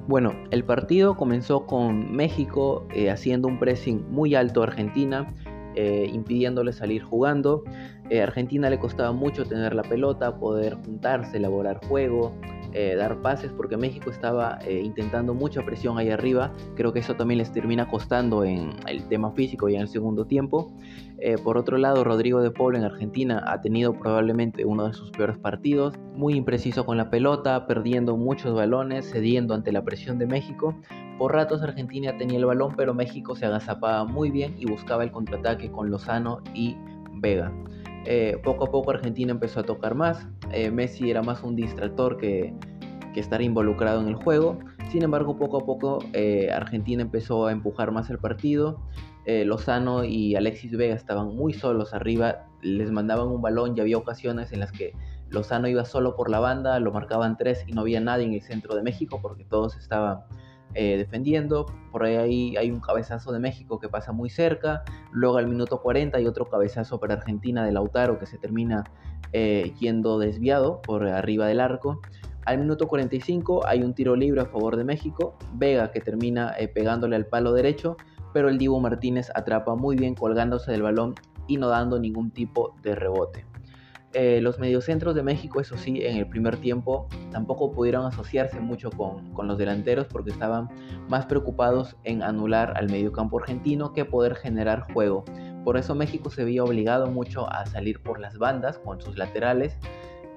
Bueno, 0.07 0.33
el 0.51 0.63
partido 0.63 1.17
comenzó 1.17 1.65
con 1.65 2.15
México 2.15 2.87
eh, 2.93 3.09
haciendo 3.09 3.47
un 3.49 3.59
pressing 3.59 4.09
muy 4.09 4.35
alto 4.35 4.61
a 4.61 4.67
Argentina, 4.67 5.33
eh, 5.75 6.09
impidiéndole 6.11 6.71
salir 6.71 7.03
jugando. 7.03 7.63
Eh, 8.09 8.21
Argentina 8.21 8.69
le 8.69 8.79
costaba 8.79 9.11
mucho 9.11 9.45
tener 9.45 9.75
la 9.75 9.83
pelota, 9.83 10.37
poder 10.37 10.75
juntarse, 10.85 11.37
elaborar 11.37 11.85
juego, 11.87 12.33
eh, 12.73 12.95
dar 12.95 13.21
pases 13.21 13.51
porque 13.51 13.75
México 13.75 14.09
estaba 14.09 14.59
eh, 14.65 14.81
intentando 14.81 15.33
mucha 15.33 15.65
presión 15.65 15.97
ahí 15.97 16.09
arriba. 16.09 16.53
Creo 16.75 16.93
que 16.93 16.99
eso 16.99 17.15
también 17.15 17.39
les 17.39 17.51
termina 17.51 17.89
costando 17.89 18.45
en 18.45 18.71
el 18.87 19.07
tema 19.09 19.31
físico 19.31 19.67
y 19.67 19.75
en 19.75 19.81
el 19.81 19.87
segundo 19.87 20.25
tiempo. 20.25 20.71
Por 21.43 21.57
otro 21.57 21.79
lado, 21.79 22.03
Rodrigo 22.03 22.41
de 22.41 22.51
Paul 22.51 22.75
en 22.75 22.83
Argentina 22.83 23.43
ha 23.47 23.59
tenido 23.59 23.97
probablemente 23.97 24.65
uno 24.65 24.85
de 24.85 24.93
sus 24.93 25.09
peores 25.09 25.39
partidos. 25.39 25.95
Muy 26.13 26.35
impreciso 26.35 26.85
con 26.85 26.95
la 26.95 27.09
pelota, 27.09 27.65
perdiendo 27.65 28.15
muchos 28.15 28.53
balones, 28.53 29.09
cediendo 29.09 29.55
ante 29.55 29.71
la 29.71 29.83
presión 29.83 30.19
de 30.19 30.27
México. 30.27 30.75
Por 31.17 31.33
ratos 31.33 31.63
Argentina 31.63 32.15
tenía 32.19 32.37
el 32.37 32.45
balón, 32.45 32.75
pero 32.77 32.93
México 32.93 33.35
se 33.35 33.47
agazapaba 33.47 34.05
muy 34.05 34.29
bien 34.29 34.55
y 34.59 34.67
buscaba 34.67 35.03
el 35.03 35.11
contraataque 35.11 35.71
con 35.71 35.89
Lozano 35.89 36.41
y 36.53 36.77
Vega. 37.13 37.51
Poco 38.43 38.65
a 38.65 38.71
poco 38.71 38.91
Argentina 38.91 39.31
empezó 39.31 39.59
a 39.59 39.63
tocar 39.63 39.95
más, 39.95 40.27
eh, 40.51 40.71
Messi 40.71 41.09
era 41.09 41.21
más 41.21 41.43
un 41.43 41.55
distractor 41.55 42.17
que, 42.17 42.53
estar 43.15 43.41
involucrado 43.41 43.99
en 43.99 44.09
el 44.09 44.13
juego. 44.13 44.59
Sin 44.91 45.01
embargo, 45.01 45.37
poco 45.37 45.57
a 45.57 45.65
poco 45.65 45.97
eh, 46.13 46.51
Argentina 46.53 47.01
empezó 47.01 47.47
a 47.47 47.51
empujar 47.51 47.91
más 47.91 48.11
el 48.11 48.19
partido. 48.19 48.79
Eh, 49.25 49.43
Lozano 49.43 50.03
y 50.03 50.35
Alexis 50.35 50.77
Vega 50.77 50.93
estaban 50.93 51.35
muy 51.35 51.51
solos 51.51 51.95
arriba, 51.95 52.45
les 52.61 52.91
mandaban 52.91 53.29
un 53.29 53.41
balón 53.41 53.75
y 53.75 53.81
había 53.81 53.97
ocasiones 53.97 54.51
en 54.51 54.59
las 54.59 54.71
que 54.71 54.93
Lozano 55.31 55.67
iba 55.67 55.83
solo 55.83 56.15
por 56.15 56.29
la 56.29 56.39
banda, 56.39 56.79
lo 56.79 56.91
marcaban 56.91 57.37
tres 57.37 57.65
y 57.67 57.71
no 57.71 57.81
había 57.81 57.99
nadie 57.99 58.27
en 58.27 58.33
el 58.33 58.41
centro 58.43 58.75
de 58.75 58.83
México 58.83 59.19
porque 59.19 59.45
todos 59.45 59.75
estaban 59.77 60.19
defendiendo. 60.73 61.65
Por 61.91 62.03
ahí 62.03 62.55
hay 62.55 62.69
un 62.69 62.79
cabezazo 62.79 63.31
de 63.31 63.39
México 63.39 63.79
que 63.79 63.89
pasa 63.89 64.11
muy 64.11 64.29
cerca. 64.29 64.83
Luego 65.11 65.37
al 65.37 65.47
minuto 65.47 65.81
40 65.81 66.17
hay 66.17 66.27
otro 66.27 66.45
cabezazo 66.45 66.99
para 66.99 67.15
Argentina 67.15 67.65
de 67.65 67.71
Lautaro 67.71 68.19
que 68.19 68.25
se 68.25 68.37
termina 68.37 68.83
eh, 69.33 69.73
yendo 69.79 70.19
desviado 70.19 70.81
por 70.81 71.05
arriba 71.05 71.47
del 71.47 71.59
arco. 71.59 72.01
Al 72.45 72.59
minuto 72.59 72.87
45 72.87 73.67
hay 73.67 73.83
un 73.83 73.93
tiro 73.93 74.15
libre 74.15 74.41
a 74.41 74.45
favor 74.45 74.77
de 74.77 74.85
México, 74.85 75.35
Vega 75.55 75.91
que 75.91 75.99
termina 75.99 76.55
eh, 76.57 76.69
pegándole 76.69 77.17
al 77.17 77.25
palo 77.25 77.51
derecho, 77.51 77.97
pero 78.33 78.47
el 78.47 78.57
Divo 78.57 78.79
Martínez 78.79 79.29
atrapa 79.35 79.75
muy 79.75 79.97
bien 79.97 80.15
colgándose 80.15 80.71
del 80.71 80.81
balón 80.81 81.15
y 81.47 81.57
no 81.57 81.67
dando 81.67 81.99
ningún 81.99 82.31
tipo 82.31 82.73
de 82.83 82.95
rebote. 82.95 83.45
Eh, 84.13 84.39
los 84.41 84.57
mediocentros 84.57 85.15
de 85.15 85.21
México, 85.21 85.59
eso 85.59 85.77
sí, 85.77 86.05
en 86.05 86.17
el 86.17 86.27
primer 86.27 86.57
tiempo 86.57 87.07
tampoco 87.31 87.71
pudieron 87.71 88.05
asociarse 88.05 88.59
mucho 88.59 88.89
con, 88.89 89.33
con, 89.33 89.47
los 89.47 89.57
delanteros 89.57 90.07
porque 90.07 90.31
estaban 90.31 90.69
más 91.09 91.25
preocupados 91.25 91.97
en 92.05 92.23
anular 92.23 92.73
al 92.77 92.89
mediocampo 92.89 93.37
argentino 93.37 93.91
que 93.91 94.05
poder 94.05 94.35
generar 94.35 94.91
juego. 94.93 95.25
Por 95.65 95.75
eso 95.75 95.93
México 95.93 96.29
se 96.29 96.45
veía 96.45 96.63
obligado 96.63 97.07
mucho 97.07 97.51
a 97.51 97.65
salir 97.65 98.01
por 98.01 98.19
las 98.19 98.37
bandas 98.37 98.79
con 98.79 99.01
sus 99.01 99.17
laterales, 99.17 99.77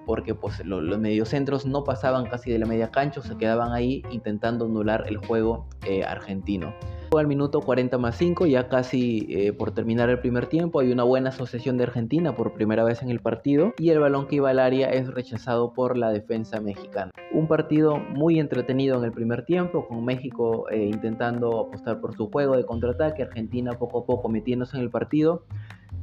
porque 0.04 0.34
pues, 0.34 0.64
los 0.64 0.98
mediocentros 0.98 1.64
no 1.64 1.84
pasaban 1.84 2.26
casi 2.26 2.50
de 2.50 2.58
la 2.58 2.66
media 2.66 2.90
cancha, 2.90 3.22
se 3.22 3.36
quedaban 3.36 3.72
ahí 3.72 4.02
intentando 4.10 4.64
anular 4.64 5.04
el 5.06 5.18
juego 5.18 5.68
eh, 5.86 6.02
argentino 6.02 6.74
al 7.18 7.26
minuto 7.26 7.60
40 7.60 7.98
más 7.98 8.16
5, 8.16 8.46
ya 8.46 8.68
casi 8.68 9.26
eh, 9.30 9.52
por 9.52 9.72
terminar 9.72 10.08
el 10.10 10.20
primer 10.20 10.46
tiempo, 10.46 10.80
hay 10.80 10.92
una 10.92 11.02
buena 11.02 11.30
asociación 11.30 11.76
de 11.76 11.84
Argentina 11.84 12.36
por 12.36 12.52
primera 12.52 12.84
vez 12.84 13.02
en 13.02 13.10
el 13.10 13.20
partido 13.20 13.74
y 13.78 13.90
el 13.90 13.98
balón 13.98 14.28
que 14.28 14.36
iba 14.36 14.50
al 14.50 14.58
área 14.58 14.90
es 14.90 15.08
rechazado 15.08 15.72
por 15.72 15.96
la 15.96 16.10
defensa 16.10 16.60
mexicana. 16.60 17.10
Un 17.32 17.48
partido 17.48 17.96
muy 17.96 18.38
entretenido 18.38 18.96
en 18.98 19.04
el 19.04 19.12
primer 19.12 19.44
tiempo, 19.44 19.88
con 19.88 20.04
México 20.04 20.68
eh, 20.70 20.84
intentando 20.84 21.60
apostar 21.60 22.00
por 22.00 22.14
su 22.14 22.30
juego 22.30 22.56
de 22.56 22.64
contraataque, 22.64 23.22
Argentina 23.22 23.72
poco 23.72 24.00
a 24.00 24.06
poco 24.06 24.28
metiéndose 24.28 24.76
en 24.76 24.84
el 24.84 24.90
partido 24.90 25.42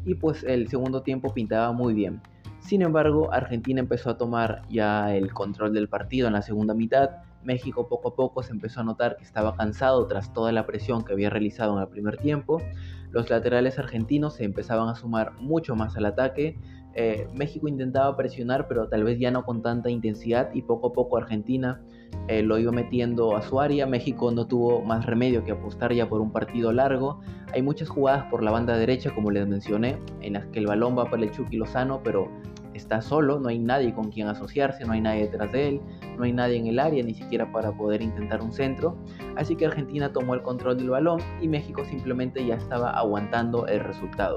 y 0.05 0.15
pues 0.15 0.43
el 0.43 0.67
segundo 0.67 1.03
tiempo 1.03 1.33
pintaba 1.33 1.71
muy 1.71 1.93
bien. 1.93 2.21
Sin 2.59 2.81
embargo, 2.81 3.31
Argentina 3.31 3.79
empezó 3.79 4.09
a 4.09 4.17
tomar 4.17 4.63
ya 4.69 5.15
el 5.15 5.31
control 5.31 5.73
del 5.73 5.87
partido 5.87 6.27
en 6.27 6.33
la 6.33 6.41
segunda 6.41 6.73
mitad 6.73 7.11
México 7.47 7.87
poco 7.87 8.09
a 8.09 8.15
poco 8.15 8.43
se 8.43 8.51
empezó 8.51 8.81
a 8.81 8.83
notar 8.83 9.15
que 9.15 9.23
estaba 9.23 9.55
cansado 9.55 10.05
tras 10.05 10.33
toda 10.33 10.51
la 10.51 10.65
presión 10.65 11.03
que 11.05 11.13
había 11.13 11.29
realizado 11.29 11.75
en 11.75 11.81
el 11.81 11.87
primer 11.87 12.17
tiempo. 12.17 12.61
Los 13.09 13.29
laterales 13.29 13.79
argentinos 13.79 14.35
se 14.35 14.43
empezaban 14.43 14.89
a 14.89 14.95
sumar 14.95 15.31
mucho 15.39 15.73
más 15.75 15.95
al 15.95 16.05
ataque. 16.05 16.59
Eh, 16.93 17.27
México 17.33 17.69
intentaba 17.69 18.17
presionar, 18.17 18.67
pero 18.67 18.89
tal 18.89 19.05
vez 19.05 19.17
ya 19.17 19.31
no 19.31 19.45
con 19.45 19.61
tanta 19.61 19.89
intensidad 19.89 20.49
y 20.53 20.63
poco 20.63 20.87
a 20.87 20.93
poco 20.93 21.15
Argentina 21.15 21.81
eh, 22.27 22.43
lo 22.43 22.57
iba 22.57 22.73
metiendo 22.73 23.37
a 23.37 23.41
su 23.41 23.61
área. 23.61 23.85
México 23.85 24.29
no 24.31 24.45
tuvo 24.45 24.81
más 24.81 25.05
remedio 25.05 25.45
que 25.45 25.51
apostar 25.51 25.93
ya 25.93 26.09
por 26.09 26.19
un 26.19 26.33
partido 26.33 26.73
largo. 26.73 27.21
Hay 27.53 27.61
muchas 27.61 27.87
jugadas 27.87 28.25
por 28.29 28.43
la 28.43 28.51
banda 28.51 28.75
derecha, 28.75 29.15
como 29.15 29.31
les 29.31 29.47
mencioné, 29.47 29.99
en 30.19 30.33
las 30.33 30.47
que 30.47 30.59
el 30.59 30.67
balón 30.67 30.97
va 30.97 31.05
para 31.05 31.23
el 31.23 31.31
Chucky 31.31 31.55
Lozano, 31.55 32.01
pero 32.03 32.29
está 32.77 33.01
solo, 33.01 33.39
no 33.39 33.49
hay 33.49 33.59
nadie 33.59 33.93
con 33.93 34.11
quien 34.11 34.27
asociarse, 34.27 34.85
no 34.85 34.93
hay 34.93 35.01
nadie 35.01 35.23
detrás 35.23 35.51
de 35.51 35.67
él, 35.67 35.81
no 36.17 36.23
hay 36.23 36.31
nadie 36.31 36.57
en 36.57 36.67
el 36.67 36.79
área, 36.79 37.03
ni 37.03 37.13
siquiera 37.13 37.51
para 37.51 37.71
poder 37.71 38.01
intentar 38.01 38.41
un 38.41 38.51
centro. 38.51 38.97
Así 39.35 39.55
que 39.55 39.65
Argentina 39.65 40.13
tomó 40.13 40.33
el 40.33 40.41
control 40.41 40.77
del 40.77 40.89
balón 40.89 41.19
y 41.41 41.47
México 41.47 41.83
simplemente 41.83 42.45
ya 42.45 42.55
estaba 42.55 42.91
aguantando 42.91 43.67
el 43.67 43.81
resultado. 43.81 44.35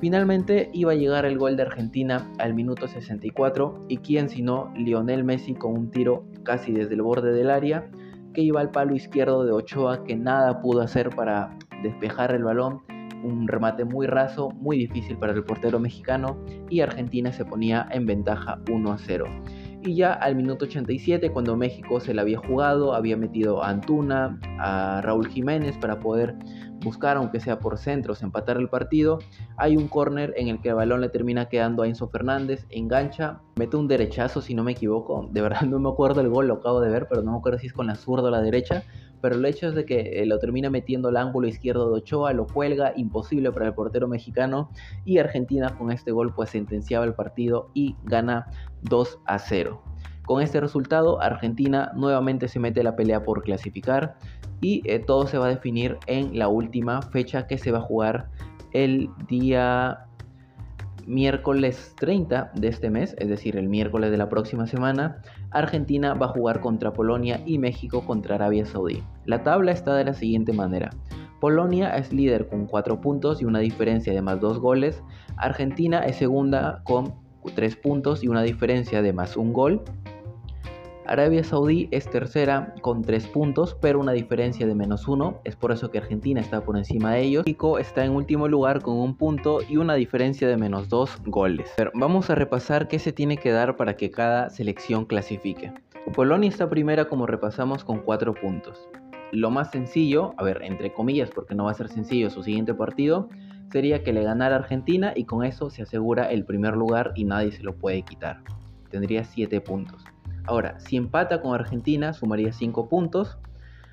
Finalmente 0.00 0.70
iba 0.72 0.92
a 0.92 0.94
llegar 0.94 1.26
el 1.26 1.36
gol 1.36 1.56
de 1.56 1.62
Argentina 1.62 2.26
al 2.38 2.54
minuto 2.54 2.88
64 2.88 3.84
y 3.88 3.98
quién 3.98 4.30
sino 4.30 4.72
Lionel 4.74 5.24
Messi 5.24 5.54
con 5.54 5.72
un 5.72 5.90
tiro 5.90 6.24
casi 6.42 6.72
desde 6.72 6.94
el 6.94 7.02
borde 7.02 7.32
del 7.32 7.50
área 7.50 7.90
que 8.32 8.40
iba 8.40 8.60
al 8.60 8.70
palo 8.70 8.94
izquierdo 8.94 9.44
de 9.44 9.52
Ochoa 9.52 10.04
que 10.04 10.16
nada 10.16 10.62
pudo 10.62 10.80
hacer 10.80 11.10
para 11.10 11.58
despejar 11.82 12.34
el 12.34 12.44
balón 12.44 12.80
un 13.22 13.48
remate 13.48 13.84
muy 13.84 14.06
raso, 14.06 14.50
muy 14.50 14.78
difícil 14.78 15.16
para 15.18 15.32
el 15.32 15.44
portero 15.44 15.78
mexicano 15.78 16.38
y 16.68 16.80
Argentina 16.80 17.32
se 17.32 17.44
ponía 17.44 17.86
en 17.90 18.06
ventaja 18.06 18.60
1 18.70 18.92
a 18.92 18.98
0. 18.98 19.24
Y 19.82 19.94
ya 19.94 20.12
al 20.12 20.36
minuto 20.36 20.66
87, 20.66 21.30
cuando 21.30 21.56
México 21.56 22.00
se 22.00 22.12
la 22.12 22.20
había 22.20 22.38
jugado, 22.38 22.92
había 22.94 23.16
metido 23.16 23.62
a 23.62 23.70
Antuna, 23.70 24.38
a 24.58 25.00
Raúl 25.02 25.28
Jiménez 25.28 25.78
para 25.78 26.00
poder 26.00 26.36
buscar, 26.82 27.16
aunque 27.16 27.40
sea 27.40 27.58
por 27.58 27.78
centros, 27.78 28.22
empatar 28.22 28.58
el 28.58 28.68
partido. 28.68 29.20
Hay 29.56 29.76
un 29.76 29.88
córner 29.88 30.34
en 30.36 30.48
el 30.48 30.60
que 30.60 30.70
el 30.70 30.74
balón 30.74 31.00
le 31.00 31.08
termina 31.08 31.48
quedando 31.48 31.82
a 31.82 31.86
Enzo 31.86 32.08
Fernández, 32.08 32.66
engancha, 32.68 33.40
mete 33.56 33.76
un 33.76 33.88
derechazo 33.88 34.42
si 34.42 34.54
no 34.54 34.64
me 34.64 34.72
equivoco. 34.72 35.28
De 35.32 35.40
verdad 35.40 35.62
no 35.68 35.78
me 35.78 35.88
acuerdo 35.88 36.20
el 36.20 36.28
gol, 36.28 36.48
lo 36.48 36.54
acabo 36.54 36.80
de 36.80 36.90
ver, 36.90 37.06
pero 37.08 37.22
no 37.22 37.32
me 37.32 37.38
acuerdo 37.38 37.58
si 37.58 37.66
es 37.66 37.72
con 37.72 37.86
la 37.86 37.94
zurda 37.94 38.28
o 38.28 38.30
la 38.30 38.42
derecha. 38.42 38.84
Pero 39.20 39.36
el 39.36 39.44
hecho 39.44 39.68
es 39.68 39.74
de 39.74 39.84
que 39.84 40.22
eh, 40.22 40.26
lo 40.26 40.38
termina 40.38 40.70
metiendo 40.70 41.08
al 41.08 41.16
ángulo 41.16 41.46
izquierdo 41.46 41.90
de 41.90 41.98
Ochoa, 41.98 42.32
lo 42.32 42.46
cuelga, 42.46 42.92
imposible 42.96 43.52
para 43.52 43.66
el 43.66 43.74
portero 43.74 44.08
mexicano. 44.08 44.70
Y 45.04 45.18
Argentina 45.18 45.76
con 45.76 45.92
este 45.92 46.12
gol 46.12 46.32
pues 46.34 46.50
sentenciaba 46.50 47.04
el 47.04 47.14
partido 47.14 47.70
y 47.74 47.96
gana 48.04 48.46
2 48.82 49.18
a 49.26 49.38
0. 49.38 49.82
Con 50.26 50.42
este 50.42 50.60
resultado, 50.60 51.20
Argentina 51.20 51.90
nuevamente 51.96 52.46
se 52.46 52.60
mete 52.60 52.84
la 52.84 52.94
pelea 52.94 53.24
por 53.24 53.42
clasificar 53.42 54.16
y 54.60 54.82
eh, 54.84 55.00
todo 55.00 55.26
se 55.26 55.38
va 55.38 55.46
a 55.46 55.48
definir 55.48 55.98
en 56.06 56.38
la 56.38 56.48
última 56.48 57.02
fecha 57.02 57.46
que 57.46 57.58
se 57.58 57.72
va 57.72 57.78
a 57.78 57.82
jugar 57.82 58.28
el 58.72 59.10
día 59.26 60.06
miércoles 61.06 61.94
30 61.98 62.52
de 62.54 62.68
este 62.68 62.90
mes, 62.90 63.14
es 63.18 63.28
decir, 63.28 63.56
el 63.56 63.68
miércoles 63.68 64.10
de 64.10 64.16
la 64.16 64.28
próxima 64.28 64.66
semana, 64.66 65.22
Argentina 65.50 66.14
va 66.14 66.26
a 66.26 66.30
jugar 66.30 66.60
contra 66.60 66.92
Polonia 66.92 67.40
y 67.46 67.58
México 67.58 68.04
contra 68.06 68.36
Arabia 68.36 68.66
Saudí. 68.66 69.02
La 69.24 69.42
tabla 69.42 69.72
está 69.72 69.94
de 69.94 70.04
la 70.04 70.14
siguiente 70.14 70.52
manera. 70.52 70.90
Polonia 71.40 71.96
es 71.96 72.12
líder 72.12 72.48
con 72.48 72.66
4 72.66 73.00
puntos 73.00 73.40
y 73.40 73.44
una 73.46 73.60
diferencia 73.60 74.12
de 74.12 74.22
más 74.22 74.40
2 74.40 74.58
goles. 74.58 75.02
Argentina 75.36 76.00
es 76.00 76.16
segunda 76.16 76.82
con 76.84 77.14
3 77.54 77.76
puntos 77.76 78.22
y 78.22 78.28
una 78.28 78.42
diferencia 78.42 79.00
de 79.00 79.12
más 79.12 79.36
1 79.36 79.52
gol. 79.52 79.82
Arabia 81.06 81.42
Saudí 81.42 81.88
es 81.90 82.08
tercera 82.08 82.74
con 82.82 83.02
3 83.02 83.26
puntos, 83.28 83.76
pero 83.80 83.98
una 83.98 84.12
diferencia 84.12 84.66
de 84.66 84.74
menos 84.74 85.08
1. 85.08 85.40
Es 85.44 85.56
por 85.56 85.72
eso 85.72 85.90
que 85.90 85.98
Argentina 85.98 86.40
está 86.40 86.62
por 86.62 86.76
encima 86.76 87.14
de 87.14 87.22
ellos. 87.22 87.44
México 87.44 87.78
está 87.78 88.04
en 88.04 88.12
último 88.12 88.48
lugar 88.48 88.80
con 88.80 88.96
un 88.96 89.16
punto 89.16 89.58
y 89.68 89.76
una 89.76 89.94
diferencia 89.94 90.46
de 90.46 90.56
menos 90.56 90.88
2 90.88 91.22
goles. 91.26 91.70
vamos 91.94 92.30
a 92.30 92.34
repasar 92.34 92.86
qué 92.88 92.98
se 92.98 93.12
tiene 93.12 93.36
que 93.38 93.50
dar 93.50 93.76
para 93.76 93.96
que 93.96 94.10
cada 94.10 94.50
selección 94.50 95.04
clasifique. 95.04 95.72
Polonia 96.14 96.48
está 96.48 96.68
primera 96.68 97.06
como 97.06 97.26
repasamos 97.26 97.84
con 97.84 98.00
4 98.00 98.34
puntos. 98.34 98.88
Lo 99.32 99.50
más 99.50 99.70
sencillo, 99.70 100.34
a 100.36 100.42
ver, 100.42 100.62
entre 100.62 100.92
comillas, 100.92 101.30
porque 101.30 101.54
no 101.54 101.64
va 101.64 101.70
a 101.70 101.74
ser 101.74 101.88
sencillo 101.88 102.30
su 102.30 102.42
siguiente 102.42 102.74
partido, 102.74 103.28
sería 103.70 104.02
que 104.02 104.12
le 104.12 104.24
ganara 104.24 104.56
Argentina 104.56 105.12
y 105.14 105.24
con 105.24 105.44
eso 105.44 105.70
se 105.70 105.82
asegura 105.82 106.30
el 106.30 106.44
primer 106.44 106.76
lugar 106.76 107.12
y 107.14 107.24
nadie 107.24 107.52
se 107.52 107.62
lo 107.62 107.76
puede 107.76 108.02
quitar. 108.02 108.42
Tendría 108.90 109.22
7 109.22 109.60
puntos. 109.60 110.04
Ahora, 110.50 110.80
si 110.80 110.96
empata 110.96 111.40
con 111.42 111.54
Argentina, 111.54 112.12
sumaría 112.12 112.52
5 112.52 112.88
puntos. 112.88 113.38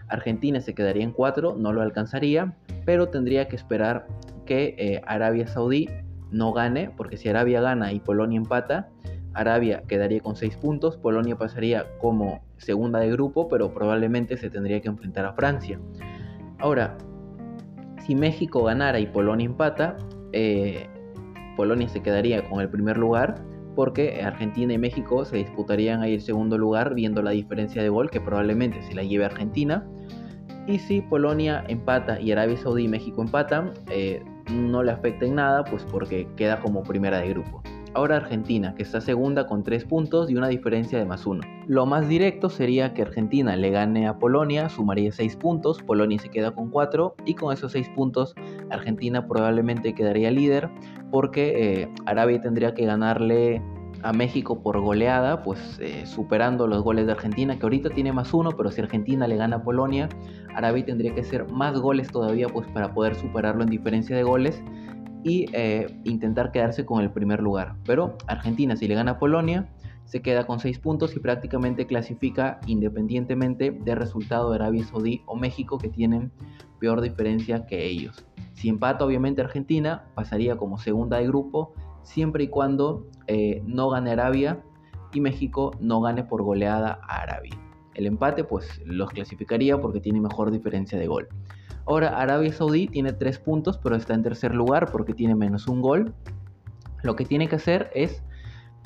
Argentina 0.08 0.60
se 0.60 0.74
quedaría 0.74 1.04
en 1.04 1.12
4, 1.12 1.56
no 1.56 1.72
lo 1.72 1.84
alcanzaría, 1.84 2.56
pero 2.84 3.10
tendría 3.10 3.48
que 3.48 3.56
esperar 3.56 4.08
que 4.48 4.74
eh, 4.80 5.02
Arabia 5.06 5.46
Saudí 5.46 5.88
no 6.32 6.54
gane, 6.54 6.90
porque 6.98 7.16
si 7.16 7.30
Arabia 7.30 7.62
gana 7.62 7.94
y 7.94 8.00
Polonia 8.00 8.38
empata, 8.38 8.90
Arabia 9.36 9.84
quedaría 9.88 10.20
con 10.20 10.36
6 10.36 10.58
puntos, 10.58 10.98
Polonia 10.98 11.38
pasaría 11.38 11.86
como 12.00 12.42
segunda 12.58 12.98
de 12.98 13.12
grupo, 13.12 13.50
pero 13.50 13.72
probablemente 13.72 14.36
se 14.36 14.50
tendría 14.50 14.82
que 14.82 14.88
enfrentar 14.88 15.26
a 15.26 15.34
Francia. 15.34 15.80
Ahora, 16.58 16.98
si 18.04 18.16
México 18.16 18.64
ganara 18.64 19.00
y 19.00 19.06
Polonia 19.06 19.46
empata, 19.46 19.96
eh, 20.32 20.88
Polonia 21.56 21.88
se 21.88 22.02
quedaría 22.02 22.50
con 22.50 22.62
el 22.62 22.70
primer 22.70 22.98
lugar 22.98 23.36
porque 23.78 24.24
Argentina 24.24 24.74
y 24.74 24.80
México 24.80 25.24
se 25.24 25.38
disputarían 25.38 26.02
ahí 26.02 26.16
el 26.16 26.22
segundo 26.22 26.58
lugar 26.58 26.96
viendo 26.96 27.22
la 27.22 27.30
diferencia 27.30 27.84
de 27.84 27.90
gol 27.90 28.10
que 28.10 28.20
probablemente 28.20 28.82
se 28.82 28.96
la 28.96 29.04
lleve 29.04 29.26
Argentina. 29.26 29.86
Y 30.66 30.80
si 30.80 31.02
Polonia 31.02 31.64
empata 31.68 32.20
y 32.20 32.32
Arabia 32.32 32.58
Saudí 32.58 32.86
y 32.86 32.88
México 32.88 33.22
empatan, 33.22 33.74
eh, 33.92 34.24
no 34.52 34.82
le 34.82 34.92
afecta 34.92 35.28
en 35.28 35.36
nada, 35.36 35.64
pues 35.64 35.86
porque 35.92 36.28
queda 36.36 36.60
como 36.60 36.82
primera 36.82 37.20
de 37.20 37.30
grupo. 37.30 37.62
Ahora 37.94 38.18
Argentina, 38.18 38.74
que 38.74 38.82
está 38.82 39.00
segunda 39.00 39.46
con 39.46 39.64
3 39.64 39.86
puntos 39.86 40.32
y 40.32 40.36
una 40.36 40.48
diferencia 40.48 40.98
de 40.98 41.06
más 41.06 41.28
1. 41.28 41.42
Lo 41.68 41.86
más 41.86 42.08
directo 42.08 42.50
sería 42.50 42.96
que 42.96 43.04
Argentina 43.04 43.56
le 43.56 43.70
gane 43.70 44.08
a 44.08 44.18
Polonia, 44.18 44.70
sumaría 44.70 45.12
6 45.12 45.36
puntos, 45.36 45.84
Polonia 45.84 46.18
se 46.18 46.30
queda 46.30 46.50
con 46.50 46.72
4 46.72 47.16
y 47.26 47.36
con 47.36 47.54
esos 47.54 47.74
6 47.74 47.90
puntos 47.90 48.34
Argentina 48.70 49.28
probablemente 49.28 49.94
quedaría 49.94 50.32
líder 50.32 50.70
porque 51.12 51.82
eh, 51.82 51.90
Arabia 52.06 52.42
tendría 52.42 52.74
que 52.74 52.86
ganarle 52.86 53.62
a 54.04 54.14
México 54.14 54.62
por 54.62 54.80
goleada, 54.80 55.44
pues 55.44 55.80
eh, 55.80 56.06
superando 56.06 56.68
los 56.68 56.84
goles 56.84 57.06
de 57.08 57.14
Argentina, 57.14 57.58
que 57.58 57.64
ahorita 57.64 57.90
tiene 57.90 58.14
más 58.14 58.34
uno, 58.34 58.52
pero 58.52 58.72
si 58.72 58.82
Argentina 58.82 59.28
le 59.28 59.38
gana 59.38 59.58
a 59.58 59.64
Polonia, 59.64 60.08
Arabia 60.54 60.86
tendría 60.86 61.14
que 61.16 61.22
hacer 61.22 61.50
más 61.52 61.80
goles 61.80 62.10
todavía, 62.12 62.48
pues 62.48 62.68
para 62.68 62.94
poder 62.94 63.16
superarlo 63.16 63.64
en 63.64 63.70
diferencia 63.70 64.16
de 64.16 64.24
goles 64.24 64.62
y 65.24 65.46
eh, 65.54 66.00
intentar 66.04 66.52
quedarse 66.52 66.86
con 66.86 67.02
el 67.02 67.12
primer 67.12 67.42
lugar. 67.42 67.76
Pero 67.86 68.18
Argentina, 68.28 68.76
si 68.76 68.88
le 68.88 68.96
gana 68.96 69.12
a 69.12 69.20
Polonia, 69.20 69.68
se 70.06 70.22
queda 70.22 70.46
con 70.46 70.60
6 70.60 70.80
puntos 70.80 71.16
y 71.16 71.20
prácticamente 71.20 71.86
clasifica 71.86 72.60
independientemente 72.66 73.72
del 73.72 73.98
resultado 73.98 74.52
de 74.52 74.56
Arabia 74.56 74.86
Saudí 74.86 75.22
o 75.26 75.36
México, 75.36 75.78
que 75.78 75.90
tienen 75.90 76.32
peor 76.80 77.02
diferencia 77.02 77.66
que 77.66 77.86
ellos. 77.86 78.27
Si 78.58 78.70
empata 78.70 79.06
obviamente 79.06 79.40
Argentina, 79.40 80.06
pasaría 80.16 80.58
como 80.58 80.80
segunda 80.80 81.18
de 81.18 81.28
grupo, 81.28 81.76
siempre 82.02 82.46
y 82.46 82.48
cuando 82.48 83.06
eh, 83.28 83.62
no 83.68 83.92
gane 83.92 84.10
Arabia 84.10 84.64
y 85.14 85.22
México 85.22 85.76
no 85.80 86.02
gane 86.02 86.24
por 86.24 86.42
goleada 86.42 87.00
a 87.08 87.22
Arabia. 87.22 87.54
El 87.94 88.08
empate 88.08 88.44
pues 88.44 88.82
los 88.84 89.12
clasificaría 89.12 89.80
porque 89.80 90.00
tiene 90.00 90.20
mejor 90.20 90.50
diferencia 90.50 90.98
de 90.98 91.06
gol. 91.06 91.28
Ahora 91.86 92.20
Arabia 92.20 92.52
Saudí 92.52 92.88
tiene 92.88 93.14
3 93.14 93.38
puntos 93.38 93.78
pero 93.78 93.96
está 93.96 94.16
en 94.16 94.24
tercer 94.24 94.56
lugar 94.56 94.92
porque 94.92 95.14
tiene 95.14 95.36
menos 95.36 95.68
un 95.68 95.80
gol. 95.80 96.16
Lo 97.04 97.16
que 97.16 97.26
tiene 97.26 97.48
que 97.48 97.58
hacer 97.58 97.92
es, 97.94 98.24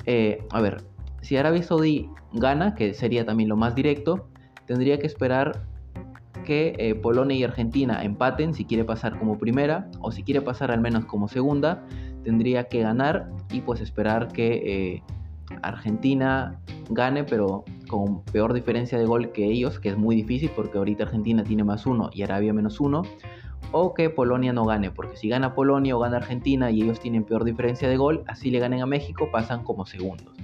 eh, 0.04 0.46
a 0.50 0.60
ver, 0.60 0.84
si 1.22 1.38
Arabia 1.38 1.62
Saudí 1.62 2.10
gana, 2.34 2.74
que 2.74 2.92
sería 2.92 3.24
también 3.24 3.48
lo 3.48 3.56
más 3.56 3.74
directo, 3.74 4.28
tendría 4.66 4.98
que 4.98 5.06
esperar 5.06 5.64
que 6.42 6.74
eh, 6.78 6.94
Polonia 6.94 7.36
y 7.36 7.44
Argentina 7.44 8.02
empaten 8.02 8.54
si 8.54 8.64
quiere 8.64 8.84
pasar 8.84 9.18
como 9.18 9.38
primera 9.38 9.90
o 10.00 10.12
si 10.12 10.22
quiere 10.22 10.40
pasar 10.40 10.70
al 10.70 10.80
menos 10.80 11.04
como 11.04 11.28
segunda, 11.28 11.84
tendría 12.24 12.64
que 12.64 12.80
ganar 12.80 13.30
y 13.50 13.60
pues 13.60 13.80
esperar 13.80 14.28
que 14.28 14.94
eh, 14.94 15.02
Argentina 15.62 16.60
gane 16.90 17.24
pero 17.24 17.64
con 17.88 18.22
peor 18.24 18.52
diferencia 18.54 18.98
de 18.98 19.04
gol 19.04 19.32
que 19.32 19.44
ellos, 19.44 19.78
que 19.78 19.90
es 19.90 19.96
muy 19.96 20.16
difícil 20.16 20.50
porque 20.54 20.78
ahorita 20.78 21.04
Argentina 21.04 21.44
tiene 21.44 21.64
más 21.64 21.86
uno 21.86 22.10
y 22.12 22.22
Arabia 22.22 22.52
menos 22.52 22.80
uno, 22.80 23.02
o 23.70 23.94
que 23.94 24.10
Polonia 24.10 24.52
no 24.52 24.64
gane, 24.64 24.90
porque 24.90 25.16
si 25.16 25.28
gana 25.28 25.54
Polonia 25.54 25.96
o 25.96 26.00
gana 26.00 26.18
Argentina 26.18 26.70
y 26.70 26.82
ellos 26.82 27.00
tienen 27.00 27.24
peor 27.24 27.44
diferencia 27.44 27.88
de 27.88 27.96
gol, 27.96 28.22
así 28.26 28.50
le 28.50 28.58
ganen 28.58 28.82
a 28.82 28.86
México, 28.86 29.28
pasan 29.30 29.62
como 29.62 29.86
segundos. 29.86 30.34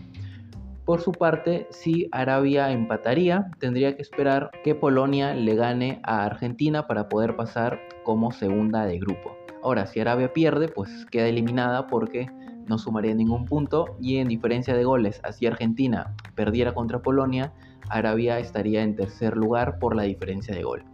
Por 0.89 1.03
su 1.03 1.13
parte, 1.13 1.67
si 1.69 2.09
Arabia 2.13 2.73
empataría, 2.73 3.51
tendría 3.59 3.95
que 3.95 4.01
esperar 4.01 4.51
que 4.65 4.75
Polonia 4.75 5.35
le 5.35 5.55
gane 5.55 6.01
a 6.03 6.25
Argentina 6.25 6.87
para 6.87 7.11
poder 7.11 7.37
pasar 7.37 7.79
como 8.05 8.33
segunda 8.33 8.87
de 8.87 8.99
grupo. 8.99 9.37
Ahora, 9.63 9.85
si 9.85 10.01
Arabia 10.01 10.33
pierde, 10.33 10.67
pues 10.69 11.05
queda 11.11 11.27
eliminada 11.27 11.89
porque 11.89 12.31
no 12.67 12.79
sumaría 12.79 13.15
ningún 13.15 13.45
punto 13.45 13.99
y 14.01 14.17
en 14.17 14.29
diferencia 14.29 14.75
de 14.75 14.85
goles, 14.85 15.21
así 15.25 15.47
Argentina 15.47 16.17
perdiera 16.35 16.73
contra 16.73 17.03
Polonia, 17.03 17.53
Arabia 17.91 18.39
estaría 18.39 18.83
en 18.83 18.97
tercer 18.97 19.37
lugar 19.37 19.79
por 19.79 19.95
la 19.95 20.05
diferencia 20.05 20.55
de 20.55 20.63
gol. 20.63 20.85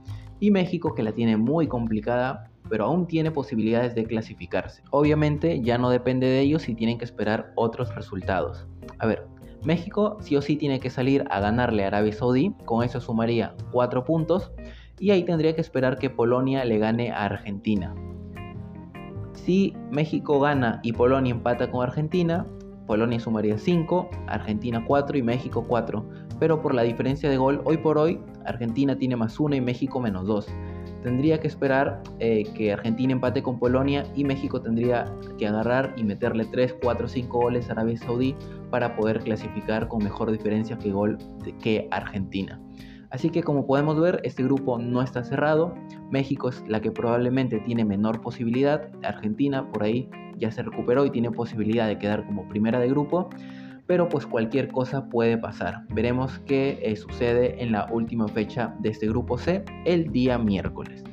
Y 0.40 0.50
México, 0.50 0.96
que 0.96 1.04
la 1.04 1.12
tiene 1.12 1.36
muy 1.36 1.68
complicada, 1.68 2.50
pero 2.68 2.86
aún 2.86 3.06
tiene 3.06 3.30
posibilidades 3.30 3.94
de 3.94 4.06
clasificarse. 4.06 4.82
Obviamente 4.90 5.62
ya 5.62 5.78
no 5.78 5.88
depende 5.90 6.26
de 6.26 6.40
ellos 6.40 6.68
y 6.68 6.74
tienen 6.74 6.98
que 6.98 7.04
esperar 7.04 7.52
otros 7.54 7.94
resultados. 7.94 8.66
A 8.98 9.06
ver, 9.06 9.26
México 9.64 10.18
sí 10.20 10.36
o 10.36 10.42
sí 10.42 10.56
tiene 10.56 10.78
que 10.78 10.90
salir 10.90 11.24
a 11.30 11.40
ganarle 11.40 11.84
a 11.84 11.88
Arabia 11.88 12.12
Saudí, 12.12 12.54
con 12.64 12.84
eso 12.84 13.00
sumaría 13.00 13.54
4 13.72 14.04
puntos 14.04 14.52
y 14.98 15.10
ahí 15.10 15.24
tendría 15.24 15.54
que 15.54 15.60
esperar 15.60 15.98
que 15.98 16.10
Polonia 16.10 16.64
le 16.64 16.78
gane 16.78 17.10
a 17.10 17.24
Argentina. 17.24 17.94
Si 19.32 19.74
México 19.90 20.38
gana 20.40 20.80
y 20.82 20.92
Polonia 20.92 21.32
empata 21.32 21.70
con 21.70 21.82
Argentina, 21.82 22.46
Polonia 22.86 23.18
sumaría 23.18 23.58
5, 23.58 24.10
Argentina 24.26 24.84
4 24.86 25.18
y 25.18 25.22
México 25.22 25.64
4. 25.66 26.04
Pero 26.38 26.60
por 26.60 26.74
la 26.74 26.82
diferencia 26.82 27.30
de 27.30 27.36
gol, 27.36 27.62
hoy 27.64 27.78
por 27.78 27.96
hoy, 27.98 28.20
Argentina 28.44 28.96
tiene 28.96 29.16
más 29.16 29.40
1 29.40 29.56
y 29.56 29.60
México 29.60 30.00
menos 30.00 30.26
2 30.26 30.46
tendría 31.04 31.38
que 31.38 31.46
esperar 31.46 32.02
eh, 32.18 32.44
que 32.54 32.72
Argentina 32.72 33.12
empate 33.12 33.42
con 33.42 33.58
Polonia 33.58 34.06
y 34.16 34.24
México 34.24 34.60
tendría 34.62 35.04
que 35.38 35.46
agarrar 35.46 35.92
y 35.98 36.02
meterle 36.02 36.46
3, 36.46 36.76
4, 36.82 37.06
5 37.06 37.38
goles 37.38 37.68
a 37.68 37.72
Arabia 37.72 37.98
Saudí 37.98 38.34
para 38.74 38.96
poder 38.96 39.20
clasificar 39.20 39.86
con 39.86 40.02
mejor 40.02 40.32
diferencia 40.32 40.76
que 40.76 40.90
gol 40.90 41.16
que 41.62 41.86
Argentina. 41.92 42.60
Así 43.10 43.30
que 43.30 43.44
como 43.44 43.68
podemos 43.68 44.00
ver, 44.00 44.20
este 44.24 44.42
grupo 44.42 44.80
no 44.80 45.00
está 45.00 45.22
cerrado. 45.22 45.76
México 46.10 46.48
es 46.48 46.60
la 46.66 46.82
que 46.82 46.90
probablemente 46.90 47.60
tiene 47.60 47.84
menor 47.84 48.20
posibilidad. 48.20 48.90
Argentina 49.04 49.70
por 49.70 49.84
ahí 49.84 50.10
ya 50.38 50.50
se 50.50 50.64
recuperó 50.64 51.06
y 51.06 51.10
tiene 51.10 51.30
posibilidad 51.30 51.86
de 51.86 52.00
quedar 52.00 52.26
como 52.26 52.48
primera 52.48 52.80
de 52.80 52.88
grupo. 52.88 53.30
pero 53.86 54.08
pues 54.08 54.26
cualquier 54.26 54.72
cosa 54.72 55.08
puede 55.08 55.38
pasar. 55.38 55.86
Veremos 55.90 56.40
qué 56.40 56.80
eh, 56.82 56.96
sucede 56.96 57.62
en 57.62 57.70
la 57.70 57.86
última 57.92 58.26
fecha 58.26 58.74
de 58.80 58.88
este 58.88 59.06
grupo 59.06 59.38
C 59.38 59.64
el 59.84 60.10
día 60.10 60.36
miércoles. 60.36 61.04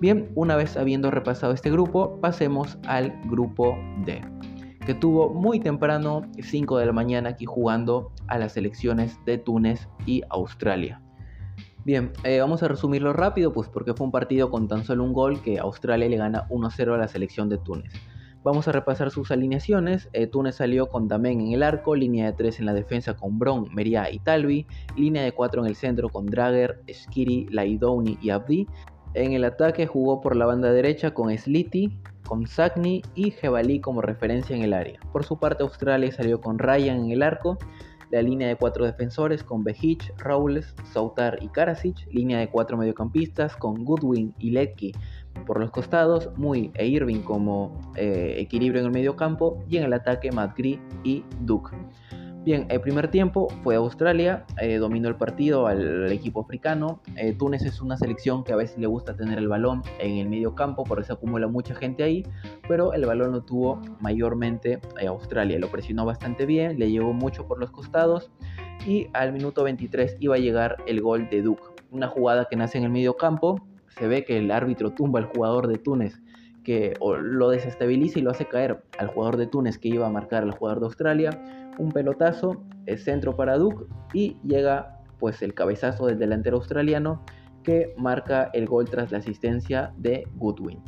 Bien, 0.00 0.30
una 0.36 0.54
vez 0.54 0.76
habiendo 0.76 1.10
repasado 1.10 1.52
este 1.54 1.72
grupo, 1.72 2.20
pasemos 2.20 2.78
al 2.86 3.12
grupo 3.24 3.76
D, 4.04 4.20
que 4.84 4.94
tuvo 4.94 5.30
muy 5.30 5.60
temprano, 5.60 6.22
5 6.38 6.78
de 6.78 6.86
la 6.86 6.92
mañana, 6.92 7.30
aquí 7.30 7.46
jugando 7.46 8.12
a 8.26 8.38
las 8.38 8.52
selecciones 8.52 9.18
de 9.24 9.38
Túnez 9.38 9.88
y 10.04 10.22
Australia. 10.28 11.00
Bien, 11.86 12.12
eh, 12.22 12.40
vamos 12.40 12.62
a 12.62 12.68
resumirlo 12.68 13.12
rápido, 13.14 13.52
pues 13.52 13.68
porque 13.68 13.94
fue 13.94 14.06
un 14.06 14.12
partido 14.12 14.50
con 14.50 14.68
tan 14.68 14.84
solo 14.84 15.04
un 15.04 15.14
gol 15.14 15.40
que 15.42 15.58
Australia 15.58 16.08
le 16.08 16.16
gana 16.16 16.46
1-0 16.48 16.94
a 16.94 16.98
la 16.98 17.08
selección 17.08 17.48
de 17.48 17.58
Túnez. 17.58 17.92
Vamos 18.42 18.68
a 18.68 18.72
repasar 18.72 19.10
sus 19.10 19.30
alineaciones. 19.30 20.10
Eh, 20.12 20.26
Túnez 20.26 20.56
salió 20.56 20.88
con 20.88 21.08
Damen 21.08 21.40
en 21.40 21.52
el 21.52 21.62
arco, 21.62 21.96
línea 21.96 22.26
de 22.26 22.32
3 22.34 22.60
en 22.60 22.66
la 22.66 22.74
defensa 22.74 23.16
con 23.16 23.38
Bron, 23.38 23.74
Meria 23.74 24.10
y 24.10 24.18
Talvi, 24.18 24.66
línea 24.98 25.22
de 25.22 25.32
4 25.32 25.62
en 25.62 25.68
el 25.68 25.76
centro 25.76 26.10
con 26.10 26.26
Drager, 26.26 26.82
Skiri, 26.92 27.46
Laidouni 27.50 28.18
y 28.20 28.28
Abdi. 28.28 28.66
En 29.14 29.32
el 29.32 29.44
ataque 29.44 29.86
jugó 29.86 30.20
por 30.20 30.34
la 30.36 30.46
banda 30.46 30.72
derecha 30.72 31.14
con 31.14 31.36
Sliti, 31.36 31.96
con 32.26 32.46
Sagni 32.46 33.02
y 33.14 33.30
Jebali 33.30 33.80
como 33.80 34.02
referencia 34.02 34.56
en 34.56 34.62
el 34.62 34.72
área. 34.72 34.98
Por 35.12 35.24
su 35.24 35.38
parte 35.38 35.62
Australia 35.62 36.10
salió 36.10 36.40
con 36.40 36.58
Ryan 36.58 37.04
en 37.04 37.10
el 37.12 37.22
arco, 37.22 37.58
la 38.10 38.22
línea 38.22 38.48
de 38.48 38.56
cuatro 38.56 38.84
defensores 38.84 39.42
con 39.42 39.64
Behic, 39.64 40.12
Rawls, 40.18 40.74
Sautar 40.92 41.38
y 41.40 41.48
Karasic, 41.48 42.06
línea 42.12 42.38
de 42.38 42.48
cuatro 42.48 42.76
mediocampistas 42.76 43.56
con 43.56 43.84
Goodwin 43.84 44.34
y 44.38 44.50
Letke 44.50 44.92
por 45.46 45.60
los 45.60 45.70
costados, 45.70 46.30
Muy 46.36 46.70
e 46.74 46.86
Irving 46.86 47.22
como 47.22 47.80
eh, 47.96 48.36
equilibrio 48.38 48.80
en 48.80 48.86
el 48.86 48.92
medio 48.92 49.16
campo 49.16 49.62
y 49.68 49.76
en 49.76 49.84
el 49.84 49.92
ataque 49.92 50.32
Matt 50.32 50.58
y 51.04 51.24
Duke. 51.40 51.76
Bien, 52.44 52.66
el 52.68 52.82
primer 52.82 53.08
tiempo 53.08 53.48
fue 53.62 53.74
Australia, 53.76 54.44
eh, 54.60 54.76
dominó 54.76 55.08
el 55.08 55.16
partido 55.16 55.66
al, 55.66 56.12
equipo 56.12 56.42
africano. 56.42 57.00
Eh, 57.16 57.32
Túnez 57.32 57.62
es 57.62 57.80
una 57.80 57.96
selección 57.96 58.44
que 58.44 58.52
a 58.52 58.56
veces 58.56 58.76
le 58.76 58.86
gusta 58.86 59.16
tener 59.16 59.38
el 59.38 59.48
balón 59.48 59.80
en 59.98 60.18
el 60.18 60.28
medio 60.28 60.54
campo, 60.54 60.84
por 60.84 61.00
eso 61.00 61.14
acumula 61.14 61.48
mucha 61.48 61.74
gente 61.74 62.02
ahí, 62.02 62.22
pero 62.68 62.92
el 62.92 63.06
balón 63.06 63.32
lo 63.32 63.40
tuvo 63.40 63.80
mayormente 64.00 64.78
Australia. 65.08 65.58
Lo 65.58 65.68
presionó 65.68 66.04
bastante 66.04 66.44
bien, 66.44 66.78
le 66.78 66.90
llevó 66.90 67.14
mucho 67.14 67.48
por 67.48 67.58
los 67.58 67.70
costados 67.70 68.30
y 68.86 69.06
al 69.14 69.32
minuto 69.32 69.64
23 69.64 70.18
iba 70.20 70.34
a 70.34 70.38
llegar 70.38 70.76
el 70.86 71.00
gol 71.00 71.30
de 71.30 71.40
Duke. 71.40 71.62
Una 71.92 72.08
jugada 72.08 72.44
que 72.44 72.56
nace 72.56 72.76
en 72.76 72.84
el 72.84 72.90
medio 72.90 73.16
campo, 73.16 73.66
se 73.88 74.06
ve 74.06 74.22
que 74.22 74.36
el 74.36 74.50
árbitro 74.50 74.92
tumba 74.92 75.18
al 75.18 75.26
jugador 75.26 75.66
de 75.66 75.78
Túnez 75.78 76.20
que 76.64 76.94
lo 77.00 77.50
desestabiliza 77.50 78.18
y 78.18 78.22
lo 78.22 78.30
hace 78.30 78.46
caer 78.46 78.82
al 78.98 79.08
jugador 79.08 79.36
de 79.36 79.46
Túnez 79.46 79.78
que 79.78 79.88
iba 79.88 80.06
a 80.06 80.10
marcar 80.10 80.42
al 80.42 80.50
jugador 80.50 80.80
de 80.80 80.86
Australia. 80.86 81.63
Un 81.78 81.90
pelotazo, 81.90 82.62
el 82.86 82.98
centro 82.98 83.36
para 83.36 83.56
Duke 83.56 83.86
y 84.12 84.36
llega 84.44 85.00
pues 85.18 85.42
el 85.42 85.54
cabezazo 85.54 86.06
del 86.06 86.18
delantero 86.18 86.56
australiano 86.56 87.24
que 87.62 87.94
marca 87.96 88.50
el 88.52 88.66
gol 88.66 88.88
tras 88.88 89.10
la 89.10 89.18
asistencia 89.18 89.92
de 89.96 90.28
Goodwin. 90.34 90.82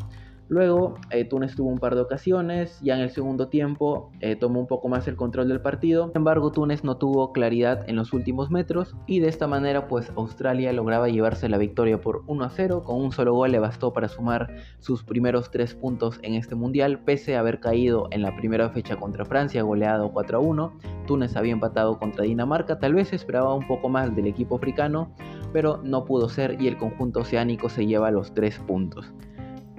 Luego, 0.48 0.94
eh, 1.10 1.24
Túnez 1.24 1.56
tuvo 1.56 1.70
un 1.70 1.78
par 1.78 1.96
de 1.96 2.02
ocasiones, 2.02 2.78
ya 2.80 2.94
en 2.94 3.00
el 3.00 3.10
segundo 3.10 3.48
tiempo 3.48 4.12
eh, 4.20 4.36
tomó 4.36 4.60
un 4.60 4.68
poco 4.68 4.86
más 4.88 5.08
el 5.08 5.16
control 5.16 5.48
del 5.48 5.60
partido. 5.60 6.06
Sin 6.06 6.18
embargo, 6.18 6.52
Túnez 6.52 6.84
no 6.84 6.98
tuvo 6.98 7.32
claridad 7.32 7.88
en 7.88 7.96
los 7.96 8.12
últimos 8.12 8.50
metros 8.50 8.94
y 9.08 9.18
de 9.18 9.28
esta 9.28 9.48
manera, 9.48 9.88
pues 9.88 10.12
Australia 10.14 10.72
lograba 10.72 11.08
llevarse 11.08 11.48
la 11.48 11.58
victoria 11.58 12.00
por 12.00 12.22
1 12.28 12.44
a 12.44 12.50
0. 12.50 12.84
Con 12.84 13.02
un 13.02 13.10
solo 13.10 13.34
gol 13.34 13.50
le 13.50 13.58
bastó 13.58 13.92
para 13.92 14.08
sumar 14.08 14.54
sus 14.78 15.02
primeros 15.02 15.50
tres 15.50 15.74
puntos 15.74 16.20
en 16.22 16.34
este 16.34 16.54
mundial, 16.54 17.00
pese 17.00 17.34
a 17.34 17.40
haber 17.40 17.58
caído 17.58 18.06
en 18.12 18.22
la 18.22 18.36
primera 18.36 18.70
fecha 18.70 18.96
contra 18.96 19.24
Francia, 19.24 19.62
goleado 19.62 20.12
4 20.12 20.38
a 20.38 20.40
1. 20.40 20.72
Túnez 21.08 21.36
había 21.36 21.52
empatado 21.54 21.98
contra 21.98 22.24
Dinamarca, 22.24 22.78
tal 22.78 22.94
vez 22.94 23.12
esperaba 23.12 23.52
un 23.52 23.66
poco 23.66 23.88
más 23.88 24.14
del 24.14 24.28
equipo 24.28 24.56
africano, 24.56 25.10
pero 25.52 25.80
no 25.82 26.04
pudo 26.04 26.28
ser 26.28 26.60
y 26.60 26.68
el 26.68 26.76
conjunto 26.76 27.20
oceánico 27.20 27.68
se 27.68 27.86
lleva 27.86 28.12
los 28.12 28.32
tres 28.32 28.60
puntos 28.60 29.12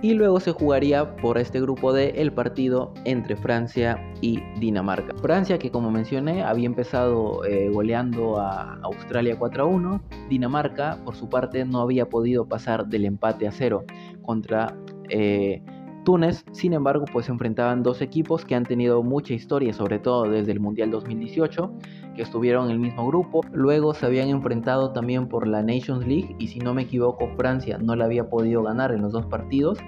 y 0.01 0.13
luego 0.13 0.39
se 0.39 0.51
jugaría 0.51 1.15
por 1.17 1.37
este 1.37 1.59
grupo 1.59 1.91
D 1.91 2.13
el 2.17 2.31
partido 2.31 2.93
entre 3.05 3.35
Francia 3.35 3.99
y 4.21 4.41
Dinamarca. 4.59 5.15
Francia 5.21 5.57
que 5.57 5.71
como 5.71 5.91
mencioné 5.91 6.43
había 6.43 6.67
empezado 6.67 7.43
eh, 7.45 7.69
goleando 7.69 8.39
a 8.39 8.79
Australia 8.83 9.37
4 9.37 9.63
a 9.63 9.65
1, 9.65 10.01
Dinamarca 10.29 10.97
por 11.03 11.15
su 11.15 11.29
parte 11.29 11.65
no 11.65 11.81
había 11.81 12.07
podido 12.07 12.45
pasar 12.47 12.87
del 12.87 13.05
empate 13.05 13.47
a 13.47 13.51
cero 13.51 13.85
contra 14.21 14.75
eh, 15.09 15.63
Túnez, 16.07 16.45
sin 16.53 16.71
embargo, 16.71 17.03
pues 17.11 17.25
se 17.25 17.33
enfrentaban 17.33 17.83
dos 17.83 18.01
equipos 18.01 18.45
que 18.45 18.55
han 18.55 18.63
tenido 18.63 19.03
mucha 19.03 19.33
historia, 19.33 19.73
sobre 19.73 19.99
todo 19.99 20.23
desde 20.23 20.53
el 20.53 20.61
Mundial 20.61 20.89
2018, 20.89 21.69
que 22.15 22.21
estuvieron 22.21 22.67
en 22.67 22.71
el 22.71 22.79
mismo 22.79 23.05
grupo. 23.05 23.41
Luego 23.51 23.93
se 23.93 24.05
habían 24.05 24.29
enfrentado 24.29 24.93
también 24.93 25.27
por 25.27 25.45
la 25.45 25.61
Nations 25.61 26.07
League 26.07 26.33
y 26.39 26.47
si 26.47 26.59
no 26.59 26.73
me 26.73 26.83
equivoco, 26.83 27.27
Francia 27.35 27.77
no 27.77 27.93
la 27.97 28.05
había 28.05 28.29
podido 28.29 28.63
ganar 28.63 28.93
en 28.93 29.01
los 29.01 29.11
dos 29.11 29.25
partidos. 29.25 29.79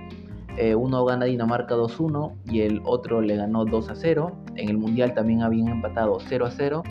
Eh, 0.57 0.75
uno 0.75 1.05
gana 1.05 1.23
Dinamarca 1.23 1.77
2-1 1.77 2.35
y 2.51 2.63
el 2.63 2.81
otro 2.83 3.21
le 3.21 3.37
ganó 3.37 3.63
2-0. 3.65 4.33
En 4.57 4.67
el 4.67 4.77
Mundial 4.77 5.13
también 5.13 5.41
habían 5.41 5.69
empatado 5.69 6.19
0-0. 6.19 6.83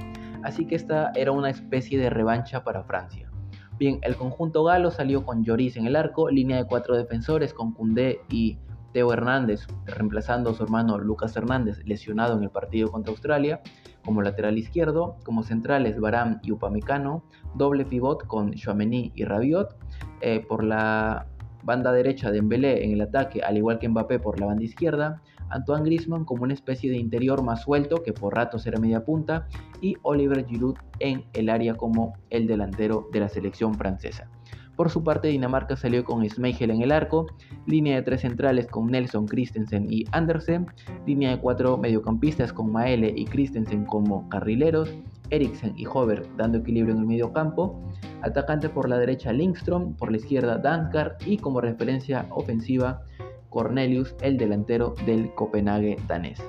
Así 0.43 0.64
que 0.64 0.75
esta 0.75 1.12
era 1.14 1.33
una 1.33 1.51
especie 1.51 1.99
de 1.99 2.09
revancha 2.09 2.64
para 2.64 2.83
Francia. 2.83 3.31
Bien, 3.79 3.99
el 4.01 4.17
conjunto 4.17 4.64
galo 4.64 4.91
salió 4.91 5.27
con 5.27 5.45
Lloris 5.45 5.77
en 5.77 5.87
el 5.87 5.97
arco, 5.97 6.31
línea 6.31 6.57
de 6.57 6.64
cuatro 6.64 6.97
defensores 6.97 7.53
con 7.53 7.75
Koundé 7.75 8.23
y 8.31 8.57
Teo 8.92 9.12
Hernández, 9.12 9.66
reemplazando 9.87 10.51
a 10.51 10.55
su 10.55 10.62
hermano 10.62 10.98
Lucas 10.98 11.37
Hernández, 11.37 11.81
lesionado 11.85 12.37
en 12.37 12.42
el 12.42 12.51
partido 12.51 12.90
contra 12.90 13.11
Australia, 13.11 13.61
como 14.05 14.22
lateral 14.22 14.57
izquierdo, 14.59 15.16
como 15.24 15.42
centrales 15.42 16.01
Baram 16.01 16.40
y 16.42 16.53
Upamecano, 16.53 17.22
doble 17.55 17.85
pivot 17.85 18.27
con 18.27 18.53
Chouameni 18.53 19.12
y 19.14 19.24
Rabiot, 19.24 19.77
eh, 20.20 20.44
por 20.48 20.64
la 20.64 21.27
banda 21.62 21.92
derecha 21.92 22.31
de 22.31 22.37
Dembélé 22.37 22.85
en 22.85 22.92
el 22.92 23.03
ataque, 23.03 23.42
al 23.42 23.57
igual 23.57 23.79
que 23.79 23.88
Mbappé 23.88 24.18
por 24.18 24.40
la 24.40 24.46
banda 24.46 24.64
izquierda, 24.64 25.20
Antoine 25.51 25.85
Griezmann 25.85 26.24
como 26.24 26.44
una 26.44 26.55
especie 26.55 26.90
de 26.90 26.98
interior 26.98 27.42
más 27.42 27.62
suelto 27.62 28.03
que 28.03 28.12
por 28.12 28.35
ratos 28.35 28.66
era 28.66 28.79
media 28.79 29.05
punta 29.05 29.48
y 29.81 29.96
Oliver 30.03 30.46
Giroud 30.46 30.77
en 30.98 31.24
el 31.33 31.48
área 31.48 31.74
como 31.74 32.14
el 32.31 32.46
delantero 32.46 33.09
de 33.12 33.20
la 33.20 33.29
selección 33.29 33.74
francesa. 33.74 34.31
Por 34.79 34.91
su 34.91 35.03
parte, 35.03 35.27
Dinamarca 35.27 35.77
salió 35.77 36.05
con 36.05 36.25
Schmeichel 36.25 36.71
en 36.71 36.83
el 36.83 36.93
arco, 36.93 37.27
línea 37.67 37.97
de 37.97 38.03
tres 38.03 38.21
centrales 38.21 38.69
con 38.69 38.87
Nelson, 38.87 39.27
Christensen 39.27 39.93
y 39.93 40.05
Andersen, 40.12 40.69
línea 41.05 41.33
de 41.33 41.41
cuatro 41.41 41.77
mediocampistas 41.77 42.53
con 42.53 42.71
Maele 42.71 43.12
y 43.17 43.25
Christensen 43.25 43.85
como 43.85 44.29
carrileros, 44.29 44.95
Eriksen 45.31 45.75
y 45.77 45.85
Hover 45.85 46.25
dando 46.37 46.59
equilibrio 46.59 46.95
en 46.95 47.01
el 47.01 47.07
medio 47.09 47.33
campo, 47.33 47.83
atacante 48.23 48.69
por 48.69 48.88
la 48.88 48.99
derecha 48.99 49.33
Lindstrom, 49.33 49.95
por 49.95 50.12
la 50.12 50.19
izquierda 50.19 50.59
Dansgaard 50.59 51.17
y 51.27 51.38
como 51.38 51.61
referencia 51.61 52.27
ofensiva 52.31 53.03
Cornelius, 53.49 54.14
el 54.23 54.37
delantero 54.37 54.95
del 55.05 55.35
Copenhague 55.35 55.97
danés. 56.07 56.41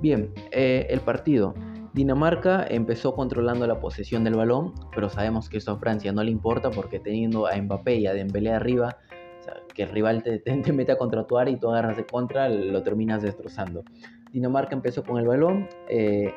Bien, 0.00 0.30
eh, 0.52 0.86
el 0.90 1.00
partido. 1.00 1.56
Dinamarca 1.94 2.66
empezó 2.68 3.14
controlando 3.14 3.66
la 3.66 3.80
posesión 3.80 4.24
del 4.24 4.34
balón, 4.34 4.74
pero 4.94 5.08
sabemos 5.08 5.48
que 5.48 5.58
eso 5.58 5.72
a 5.72 5.78
Francia 5.78 6.12
no 6.12 6.22
le 6.22 6.30
importa 6.30 6.70
porque 6.70 7.00
teniendo 7.00 7.46
a 7.46 7.56
Mbappé 7.56 7.96
y 7.96 8.06
a 8.06 8.14
Dembélé 8.14 8.52
arriba, 8.52 8.98
que 9.74 9.84
el 9.84 9.90
rival 9.90 10.22
te, 10.22 10.38
te, 10.38 10.72
meta 10.72 10.96
contra 10.96 11.24
tu 11.26 11.38
área 11.38 11.52
y 11.52 11.58
tú 11.58 11.70
agarras 11.70 11.96
de 11.96 12.06
contra, 12.06 12.48
lo 12.48 12.82
terminas 12.82 13.22
destrozando. 13.22 13.84
Dinamarca 14.32 14.74
empezó 14.74 15.02
con 15.02 15.18
el 15.18 15.26
balón, 15.26 15.68
eh, 15.88 16.32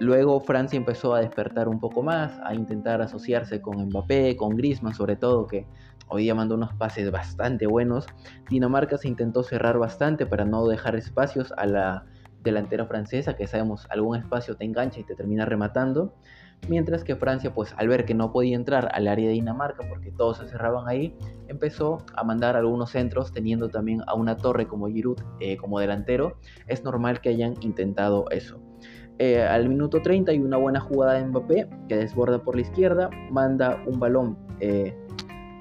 luego 0.00 0.40
Francia 0.40 0.76
empezó 0.76 1.14
a 1.14 1.20
despertar 1.20 1.68
un 1.68 1.80
poco 1.80 2.02
más, 2.02 2.38
a 2.44 2.54
intentar 2.54 3.00
asociarse 3.00 3.62
con 3.62 3.86
Mbappé, 3.86 4.36
con 4.36 4.56
Griezmann 4.56 4.94
sobre 4.94 5.16
todo, 5.16 5.46
que 5.46 5.66
hoy 6.08 6.24
día 6.24 6.34
mandó 6.34 6.54
unos 6.54 6.74
pases 6.74 7.10
bastante 7.10 7.66
buenos. 7.66 8.06
Dinamarca 8.50 8.98
se 8.98 9.08
intentó 9.08 9.42
cerrar 9.42 9.78
bastante 9.78 10.26
para 10.26 10.44
no 10.44 10.66
dejar 10.66 10.96
espacios 10.96 11.52
a 11.56 11.66
la 11.66 12.04
delantera 12.50 12.86
francesa 12.86 13.36
que 13.36 13.46
sabemos 13.46 13.86
algún 13.90 14.16
espacio 14.16 14.56
te 14.56 14.64
engancha 14.64 15.00
y 15.00 15.04
te 15.04 15.14
termina 15.14 15.44
rematando. 15.44 16.14
Mientras 16.68 17.04
que 17.04 17.14
Francia, 17.16 17.54
pues 17.54 17.74
al 17.76 17.88
ver 17.88 18.04
que 18.04 18.14
no 18.14 18.32
podía 18.32 18.56
entrar 18.56 18.88
al 18.92 19.06
área 19.06 19.28
de 19.28 19.34
Dinamarca 19.34 19.86
porque 19.88 20.10
todos 20.10 20.38
se 20.38 20.48
cerraban 20.48 20.88
ahí, 20.88 21.14
empezó 21.48 21.98
a 22.14 22.24
mandar 22.24 22.56
algunos 22.56 22.90
centros 22.90 23.32
teniendo 23.32 23.68
también 23.68 24.02
a 24.06 24.14
una 24.14 24.36
torre 24.36 24.66
como 24.66 24.88
Giroud 24.88 25.20
eh, 25.40 25.56
como 25.56 25.78
delantero. 25.78 26.38
Es 26.66 26.82
normal 26.82 27.20
que 27.20 27.28
hayan 27.28 27.54
intentado 27.60 28.24
eso. 28.30 28.60
Eh, 29.18 29.42
al 29.42 29.68
minuto 29.68 30.02
30 30.02 30.32
hay 30.32 30.38
una 30.40 30.58
buena 30.58 30.80
jugada 30.80 31.14
de 31.14 31.26
Mbappé 31.26 31.68
que 31.88 31.96
desborda 31.96 32.42
por 32.42 32.54
la 32.54 32.62
izquierda, 32.62 33.10
manda 33.30 33.82
un 33.86 33.98
balón 33.98 34.36
eh, 34.60 34.94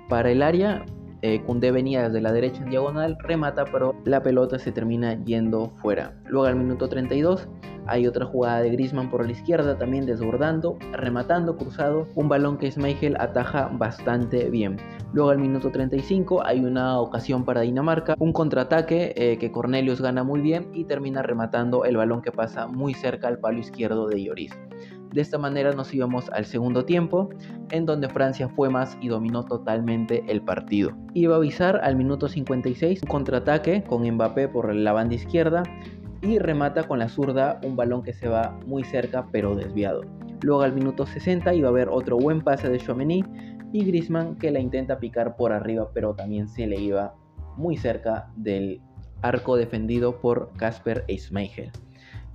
para 0.10 0.30
el 0.32 0.42
área, 0.42 0.86
eh, 1.22 1.42
venía 1.72 2.04
desde 2.04 2.22
la 2.22 2.32
derecha 2.32 2.64
en 2.64 2.70
diagonal, 2.70 3.18
remata, 3.20 3.66
pero 3.66 3.96
la 4.06 4.22
pelota 4.22 4.60
se 4.60 4.72
termina 4.72 5.24
yendo 5.24 5.72
fuera. 5.82 6.14
Luego 6.28 6.48
al 6.48 6.56
minuto 6.56 6.88
32 6.88 7.48
Hay 7.88 8.08
otra 8.08 8.26
jugada 8.26 8.62
de 8.62 8.72
Griezmann 8.72 9.12
por 9.12 9.24
la 9.24 9.32
izquierda 9.32 9.78
también 9.78 10.08
desbordando, 10.08 10.78
rematando 10.92 11.56
cruzado, 11.56 12.08
un 12.16 12.28
balón 12.28 12.58
que 12.58 12.72
Schmeichel 12.72 13.16
ataja 13.20 13.70
bastante 13.74 14.50
bien. 14.50 14.78
Luego 15.14 15.30
al 15.30 15.38
minuto 15.38 15.70
35 15.70 16.44
hay 16.44 16.66
una 16.66 17.00
ocasión 17.00 17.46
para 17.46 17.62
Dinamarca, 17.62 18.16
un 18.18 18.34
contraataque 18.34 19.14
eh, 19.16 19.38
que 19.38 19.52
Cornelius 19.52 20.02
gana 20.02 20.24
muy 20.24 20.42
bien 20.42 20.68
y 20.74 20.86
termina 20.86 21.22
rematando 21.22 21.86
el 21.86 21.98
balón 21.98 22.24
que 22.24 22.32
pasa 22.32 22.66
muy 22.66 22.96
cerca 22.96 23.28
al 23.28 23.38
palo 23.38 23.60
izquierdo 23.60 24.08
de 24.08 24.24
Lloris. 24.24 24.52
De 25.16 25.22
esta 25.22 25.38
manera 25.38 25.72
nos 25.72 25.94
íbamos 25.94 26.30
al 26.32 26.44
segundo 26.44 26.84
tiempo, 26.84 27.30
en 27.72 27.86
donde 27.86 28.10
Francia 28.10 28.50
fue 28.50 28.70
más 28.70 28.98
y 29.00 29.08
dominó 29.08 29.46
totalmente 29.46 30.26
el 30.28 30.42
partido. 30.42 30.92
Iba 31.14 31.36
a 31.36 31.38
avisar 31.38 31.80
al 31.86 31.96
minuto 31.96 32.28
56 32.28 33.02
un 33.02 33.08
contraataque 33.08 33.82
con 33.86 34.06
Mbappé 34.06 34.50
por 34.50 34.76
la 34.76 34.92
banda 34.92 35.16
izquierda 35.16 35.64
y 36.22 36.38
remata 36.38 36.84
con 36.84 37.00
la 37.00 37.08
zurda 37.08 37.62
un 37.64 37.78
balón 37.78 38.04
que 38.04 38.12
se 38.12 38.28
va 38.28 38.60
muy 38.66 38.84
cerca 38.84 39.26
pero 39.32 39.56
desviado. 39.56 40.02
Luego 40.42 40.64
al 40.64 40.74
minuto 40.74 41.06
60 41.06 41.54
iba 41.54 41.70
a 41.70 41.72
haber 41.72 41.88
otro 41.88 42.18
buen 42.18 42.42
pase 42.42 42.68
de 42.68 42.78
Chouameni 42.78 43.24
y 43.72 43.86
Griezmann 43.86 44.36
que 44.36 44.52
la 44.52 44.60
intenta 44.60 45.00
picar 45.00 45.38
por 45.38 45.54
arriba 45.54 45.92
pero 45.94 46.14
también 46.14 46.50
se 46.50 46.68
le 46.68 46.76
iba 46.76 47.16
muy 47.56 47.78
cerca 47.78 48.34
del 48.36 48.82
arco 49.22 49.56
defendido 49.56 50.20
por 50.20 50.52
Casper 50.58 51.06
Schmeichel. 51.08 51.72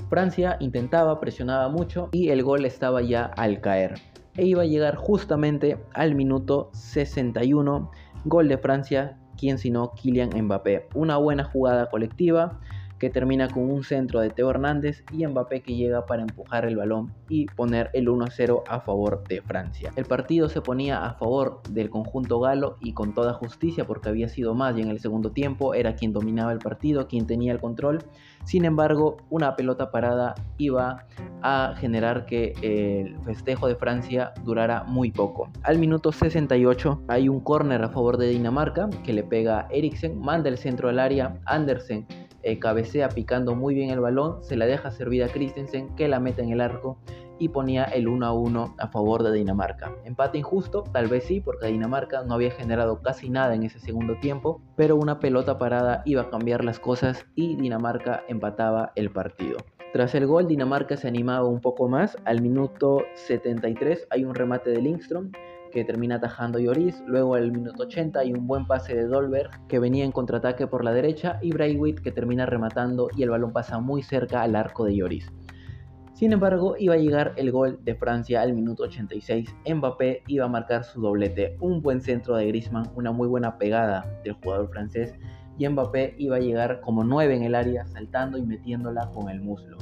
Francia 0.09 0.57
intentaba, 0.61 1.21
presionaba 1.21 1.69
mucho 1.69 2.09
y 2.13 2.29
el 2.31 2.43
gol 2.43 2.65
estaba 2.65 3.03
ya 3.03 3.25
al 3.25 3.61
caer. 3.61 3.95
E 4.37 4.45
iba 4.45 4.63
a 4.63 4.67
llegar 4.67 4.97
justamente 4.97 5.79
al 5.93 6.15
minuto 6.15 6.71
61, 6.73 7.91
gol 8.25 8.49
de 8.49 8.59
Francia, 8.59 9.19
quien 9.37 9.59
sino 9.59 9.93
Kylian 9.93 10.31
Mbappé. 10.45 10.89
Una 10.95 11.17
buena 11.17 11.45
jugada 11.45 11.91
colectiva 11.91 12.61
que 13.01 13.11
termina 13.11 13.49
con 13.49 13.69
un 13.69 13.83
centro 13.83 14.21
de 14.21 14.29
Teo 14.29 14.51
Hernández 14.51 15.03
y 15.11 15.27
Mbappé 15.27 15.63
que 15.63 15.75
llega 15.75 16.05
para 16.05 16.23
empujar 16.23 16.67
el 16.67 16.77
balón 16.77 17.13
y 17.29 17.47
poner 17.47 17.91
el 17.95 18.09
1-0 18.09 18.63
a 18.69 18.81
favor 18.81 19.25
de 19.27 19.41
Francia. 19.41 19.91
El 19.97 20.05
partido 20.05 20.49
se 20.51 20.61
ponía 20.61 21.05
a 21.05 21.15
favor 21.15 21.63
del 21.71 21.89
conjunto 21.89 22.39
galo 22.39 22.77
y 22.81 22.93
con 22.93 23.15
toda 23.15 23.33
justicia 23.33 23.87
porque 23.87 24.11
había 24.11 24.29
sido 24.29 24.55
más 24.55 24.77
y 24.77 24.83
en 24.83 24.89
el 24.89 25.01
segundo 25.01 25.33
tiempo 25.33 25.75
era 25.75 25.95
quien 25.95 26.13
dominaba 26.13 26.53
el 26.53 26.59
partido, 26.59 27.09
quien 27.09 27.27
tenía 27.27 27.53
el 27.53 27.59
control. 27.59 28.05
Sin 28.45 28.67
embargo, 28.67 29.17
una 29.31 29.57
pelota 29.57 29.91
parada 29.91 30.35
iba 30.59 31.07
a 31.43 31.75
generar 31.79 32.27
que 32.27 32.53
el 32.61 33.19
festejo 33.25 33.67
de 33.67 33.77
Francia 33.77 34.33
durara 34.45 34.85
muy 34.85 35.11
poco. 35.11 35.49
Al 35.63 35.79
minuto 35.79 36.13
68 36.13 37.05
hay 37.09 37.31
un 37.31 37.41
córner 37.41 37.83
a 37.83 37.89
favor 37.89 38.19
de 38.19 38.29
Dinamarca 38.29 38.91
que 39.05 39.15
le 39.15 39.23
pega 39.23 39.69
Eriksen, 39.71 40.21
manda 40.21 40.51
el 40.51 40.59
centro 40.59 40.91
al 40.91 40.99
área, 40.99 41.39
Andersen 41.47 42.07
eh, 42.43 42.59
cabecea 42.59 43.09
picando 43.09 43.55
muy 43.55 43.75
bien 43.75 43.91
el 43.91 44.01
balón, 44.01 44.43
se 44.43 44.57
la 44.57 44.67
deja 44.67 44.91
servir 44.91 45.25
a 45.25 45.29
Christensen 45.29 45.95
que 45.97 46.09
la 46.09 46.21
mete 46.21 46.43
en 46.43 46.51
el 46.51 46.61
arco 46.61 46.99
y 47.39 47.49
ponía 47.49 47.85
el 47.85 48.07
1 48.07 48.27
a 48.27 48.33
1 48.33 48.75
a 48.79 48.89
favor 48.89 49.23
de 49.23 49.33
Dinamarca. 49.33 49.93
Empate 50.05 50.39
injusto, 50.39 50.85
tal 50.93 51.09
vez 51.09 51.25
sí, 51.25 51.41
porque 51.41 51.69
Dinamarca 51.69 52.23
no 52.23 52.35
había 52.35 52.51
generado 52.51 53.01
casi 53.01 53.31
nada 53.31 53.55
en 53.55 53.63
ese 53.63 53.81
segundo 53.81 54.17
tiempo, 54.21 54.61
pero 54.77 54.97
una 54.97 55.19
pelota 55.19 55.59
parada 55.59 56.03
iba 56.05 56.23
a 56.23 56.31
cambiar 56.31 56.65
las 56.65 56.79
cosas 56.79 57.25
y 57.35 57.57
Dinamarca 57.57 58.23
empataba 58.29 58.93
el 58.95 59.11
partido. 59.11 59.57
Tras 59.93 60.15
el 60.15 60.27
gol, 60.27 60.47
Dinamarca 60.47 60.97
se 60.97 61.09
animaba 61.09 61.49
un 61.49 61.61
poco 61.61 61.89
más. 61.89 62.17
Al 62.25 62.43
minuto 62.43 63.05
73 63.15 64.07
hay 64.11 64.25
un 64.25 64.35
remate 64.35 64.71
de 64.71 64.83
Lindstrom 64.83 65.33
que 65.71 65.85
termina 65.85 66.17
atajando 66.17 66.59
Lloris. 66.59 67.03
Luego 67.07 67.35
al 67.35 67.53
minuto 67.53 67.85
80 67.85 68.21
hay 68.21 68.33
un 68.33 68.47
buen 68.47 68.67
pase 68.67 68.95
de 68.95 69.07
Dolberg 69.07 69.51
que 69.69 69.79
venía 69.79 70.05
en 70.05 70.13
contraataque 70.13 70.67
por 70.67 70.85
la 70.85 70.93
derecha 70.93 71.39
y 71.43 71.53
Braithwaite 71.53 72.03
que 72.03 72.13
termina 72.13 72.47
rematando 72.47 73.09
y 73.17 73.23
el 73.23 73.31
balón 73.31 73.53
pasa 73.53 73.81
muy 73.81 74.03
cerca 74.03 74.43
al 74.43 74.57
arco 74.57 74.85
de 74.85 74.97
Lloris. 74.97 75.31
Sin 76.15 76.33
embargo, 76.33 76.75
iba 76.79 76.95
a 76.95 76.99
llegar 76.99 77.33
el 77.37 77.51
gol 77.51 77.79
de 77.83 77.95
Francia 77.95 78.43
al 78.43 78.53
minuto 78.53 78.83
86. 78.83 79.55
Mbappé 79.75 80.23
iba 80.27 80.45
a 80.45 80.49
marcar 80.49 80.85
su 80.85 81.01
doblete, 81.01 81.57
un 81.61 81.81
buen 81.81 82.03
centro 82.03 82.37
de 82.37 82.47
Griezmann, 82.47 82.91
una 82.95 83.11
muy 83.11 83.27
buena 83.27 83.57
pegada 83.57 84.05
del 84.23 84.35
jugador 84.35 84.69
francés 84.69 85.15
y 85.57 85.69
Mbappé 85.69 86.15
iba 86.19 86.37
a 86.37 86.41
llegar 86.41 86.81
como 86.81 87.05
9 87.05 87.37
en 87.37 87.43
el 87.43 87.55
área 87.55 87.87
saltando 87.87 88.39
y 88.39 88.43
metiéndola 88.43 89.11
con 89.13 89.29
el 89.29 89.41
muslo. 89.41 89.79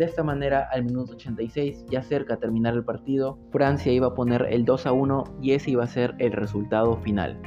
De 0.00 0.06
esta 0.06 0.22
manera, 0.22 0.66
al 0.72 0.82
minuto 0.82 1.12
86, 1.12 1.84
ya 1.90 2.02
cerca 2.02 2.36
de 2.36 2.40
terminar 2.40 2.72
el 2.72 2.82
partido, 2.82 3.38
Francia 3.52 3.92
iba 3.92 4.06
a 4.06 4.14
poner 4.14 4.46
el 4.48 4.64
2 4.64 4.86
a 4.86 4.92
1 4.92 5.24
y 5.42 5.52
ese 5.52 5.72
iba 5.72 5.84
a 5.84 5.88
ser 5.88 6.14
el 6.16 6.32
resultado 6.32 6.96
final. 7.02 7.38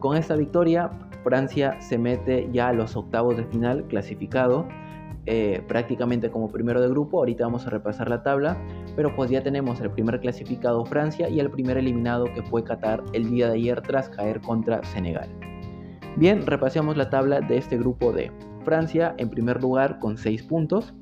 Con 0.00 0.16
esta 0.16 0.34
victoria, 0.34 0.90
Francia 1.22 1.80
se 1.80 1.98
mete 1.98 2.48
ya 2.50 2.70
a 2.70 2.72
los 2.72 2.96
octavos 2.96 3.36
de 3.36 3.44
final 3.44 3.84
clasificado. 3.84 4.66
Eh, 5.26 5.62
prácticamente 5.68 6.32
como 6.32 6.50
primero 6.50 6.80
de 6.80 6.88
grupo, 6.88 7.18
ahorita 7.18 7.44
vamos 7.44 7.68
a 7.68 7.70
repasar 7.70 8.10
la 8.10 8.24
tabla, 8.24 8.60
pero 8.96 9.14
pues 9.14 9.30
ya 9.30 9.44
tenemos 9.44 9.80
el 9.80 9.92
primer 9.92 10.18
clasificado 10.18 10.84
Francia 10.84 11.28
y 11.28 11.38
el 11.38 11.48
primer 11.48 11.78
eliminado 11.78 12.24
que 12.34 12.42
fue 12.42 12.64
Qatar 12.64 13.04
el 13.12 13.30
día 13.30 13.46
de 13.46 13.54
ayer 13.54 13.82
tras 13.82 14.08
caer 14.08 14.40
contra 14.40 14.82
Senegal. 14.82 15.28
Bien, 16.16 16.44
repasemos 16.44 16.96
la 16.96 17.08
tabla 17.08 17.40
de 17.40 17.56
este 17.56 17.78
grupo 17.78 18.12
D. 18.12 18.32
Francia 18.64 19.14
en 19.16 19.30
primer 19.30 19.62
lugar 19.62 20.00
con 20.00 20.18
6 20.18 20.42
puntos, 20.42 20.92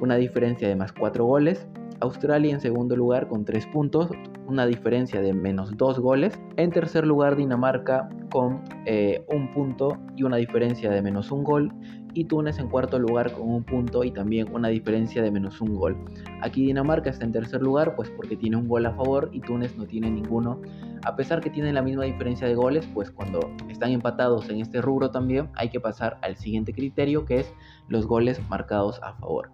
una 0.00 0.16
diferencia 0.16 0.68
de 0.68 0.76
más 0.76 0.92
4 0.92 1.24
goles. 1.24 1.66
Australia 2.00 2.54
en 2.54 2.60
segundo 2.60 2.94
lugar 2.94 3.26
con 3.26 3.44
3 3.44 3.66
puntos, 3.66 4.10
una 4.46 4.66
diferencia 4.66 5.20
de 5.20 5.32
menos 5.32 5.76
2 5.76 5.98
goles. 5.98 6.38
En 6.56 6.70
tercer 6.70 7.06
lugar 7.06 7.36
Dinamarca 7.36 8.08
con 8.30 8.62
eh, 8.86 9.24
un 9.28 9.52
punto 9.52 9.98
y 10.16 10.22
una 10.22 10.36
diferencia 10.36 10.90
de 10.90 11.02
menos 11.02 11.32
un 11.32 11.44
gol. 11.44 11.72
Y 12.14 12.24
Túnez 12.24 12.58
en 12.58 12.68
cuarto 12.68 12.98
lugar 12.98 13.32
con 13.32 13.48
un 13.48 13.64
punto 13.64 14.02
y 14.02 14.10
también 14.10 14.52
una 14.52 14.68
diferencia 14.68 15.22
de 15.22 15.30
menos 15.30 15.60
un 15.60 15.74
gol. 15.74 15.96
Aquí 16.40 16.64
Dinamarca 16.66 17.10
está 17.10 17.24
en 17.24 17.32
tercer 17.32 17.62
lugar 17.62 17.94
pues 17.94 18.10
porque 18.10 18.36
tiene 18.36 18.56
un 18.56 18.66
gol 18.66 18.86
a 18.86 18.92
favor 18.92 19.28
y 19.32 19.40
Túnez 19.40 19.76
no 19.76 19.86
tiene 19.86 20.10
ninguno. 20.10 20.60
A 21.04 21.14
pesar 21.16 21.40
que 21.40 21.50
tienen 21.50 21.74
la 21.74 21.82
misma 21.82 22.04
diferencia 22.04 22.48
de 22.48 22.54
goles, 22.54 22.88
pues 22.92 23.10
cuando 23.10 23.40
están 23.68 23.92
empatados 23.92 24.48
en 24.48 24.60
este 24.60 24.80
rubro 24.80 25.10
también 25.10 25.48
hay 25.54 25.68
que 25.68 25.80
pasar 25.80 26.18
al 26.22 26.36
siguiente 26.36 26.72
criterio 26.72 27.24
que 27.24 27.40
es 27.40 27.54
los 27.88 28.06
goles 28.06 28.40
marcados 28.48 29.00
a 29.02 29.12
favor. 29.14 29.50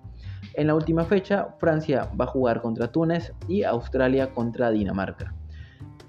En 0.56 0.68
la 0.68 0.74
última 0.76 1.04
fecha, 1.04 1.48
Francia 1.58 2.08
va 2.18 2.26
a 2.26 2.28
jugar 2.28 2.60
contra 2.62 2.92
Túnez 2.92 3.32
y 3.48 3.64
Australia 3.64 4.32
contra 4.32 4.70
Dinamarca. 4.70 5.34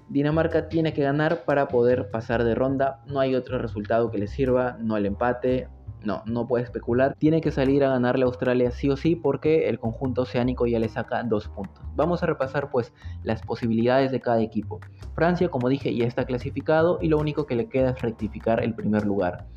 Dinamarca 0.08 0.68
tiene 0.68 0.92
que 0.92 1.02
ganar 1.02 1.44
para 1.44 1.66
poder 1.66 2.10
pasar 2.12 2.44
de 2.44 2.54
ronda, 2.54 3.02
no 3.06 3.18
hay 3.18 3.34
otro 3.34 3.58
resultado 3.58 4.08
que 4.12 4.18
le 4.18 4.28
sirva, 4.28 4.76
no 4.78 4.96
el 4.96 5.06
empate, 5.06 5.68
no, 6.04 6.22
no 6.26 6.46
puede 6.46 6.62
especular. 6.62 7.16
Tiene 7.18 7.40
que 7.40 7.50
salir 7.50 7.82
a 7.82 7.90
ganarle 7.90 8.22
a 8.22 8.26
Australia 8.26 8.70
sí 8.70 8.88
o 8.88 8.96
sí 8.96 9.16
porque 9.16 9.68
el 9.68 9.80
conjunto 9.80 10.22
oceánico 10.22 10.66
ya 10.68 10.78
le 10.78 10.88
saca 10.88 11.24
dos 11.24 11.48
puntos. 11.48 11.82
Vamos 11.96 12.22
a 12.22 12.26
repasar 12.26 12.70
pues 12.70 12.92
las 13.24 13.42
posibilidades 13.42 14.12
de 14.12 14.20
cada 14.20 14.40
equipo. 14.40 14.78
Francia, 15.16 15.48
como 15.48 15.68
dije, 15.68 15.92
ya 15.92 16.06
está 16.06 16.24
clasificado 16.24 17.00
y 17.02 17.08
lo 17.08 17.18
único 17.18 17.46
que 17.46 17.56
le 17.56 17.68
queda 17.68 17.90
es 17.90 18.00
rectificar 18.00 18.62
el 18.62 18.74
primer 18.74 19.04
lugar. 19.04 19.48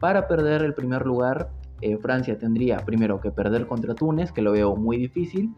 Para 0.00 0.26
perder 0.28 0.62
el 0.62 0.74
primer 0.74 1.04
lugar, 1.04 1.50
eh, 1.80 1.96
Francia 1.98 2.38
tendría 2.38 2.78
primero 2.78 3.20
que 3.20 3.30
perder 3.30 3.66
contra 3.66 3.94
Túnez, 3.94 4.32
que 4.32 4.42
lo 4.42 4.52
veo 4.52 4.76
muy 4.76 4.96
difícil, 4.96 5.54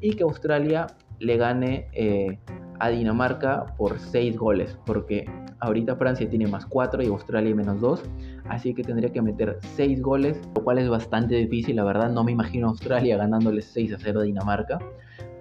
y 0.00 0.14
que 0.14 0.22
Australia 0.22 0.86
le 1.18 1.36
gane 1.36 1.86
eh, 1.92 2.38
a 2.80 2.88
Dinamarca 2.88 3.74
por 3.76 3.98
6 3.98 4.36
goles, 4.36 4.76
porque 4.84 5.24
ahorita 5.60 5.96
Francia 5.96 6.28
tiene 6.28 6.48
más 6.48 6.66
4 6.66 7.02
y 7.02 7.06
Australia 7.06 7.54
menos 7.54 7.80
2, 7.80 8.02
así 8.48 8.74
que 8.74 8.82
tendría 8.82 9.12
que 9.12 9.22
meter 9.22 9.58
6 9.76 10.02
goles, 10.02 10.40
lo 10.56 10.64
cual 10.64 10.78
es 10.78 10.88
bastante 10.88 11.36
difícil, 11.36 11.76
la 11.76 11.84
verdad 11.84 12.10
no 12.10 12.24
me 12.24 12.32
imagino 12.32 12.66
a 12.66 12.70
Australia 12.70 13.16
ganándole 13.16 13.62
6 13.62 13.94
a 13.94 13.98
0 13.98 14.20
a 14.20 14.22
Dinamarca. 14.24 14.78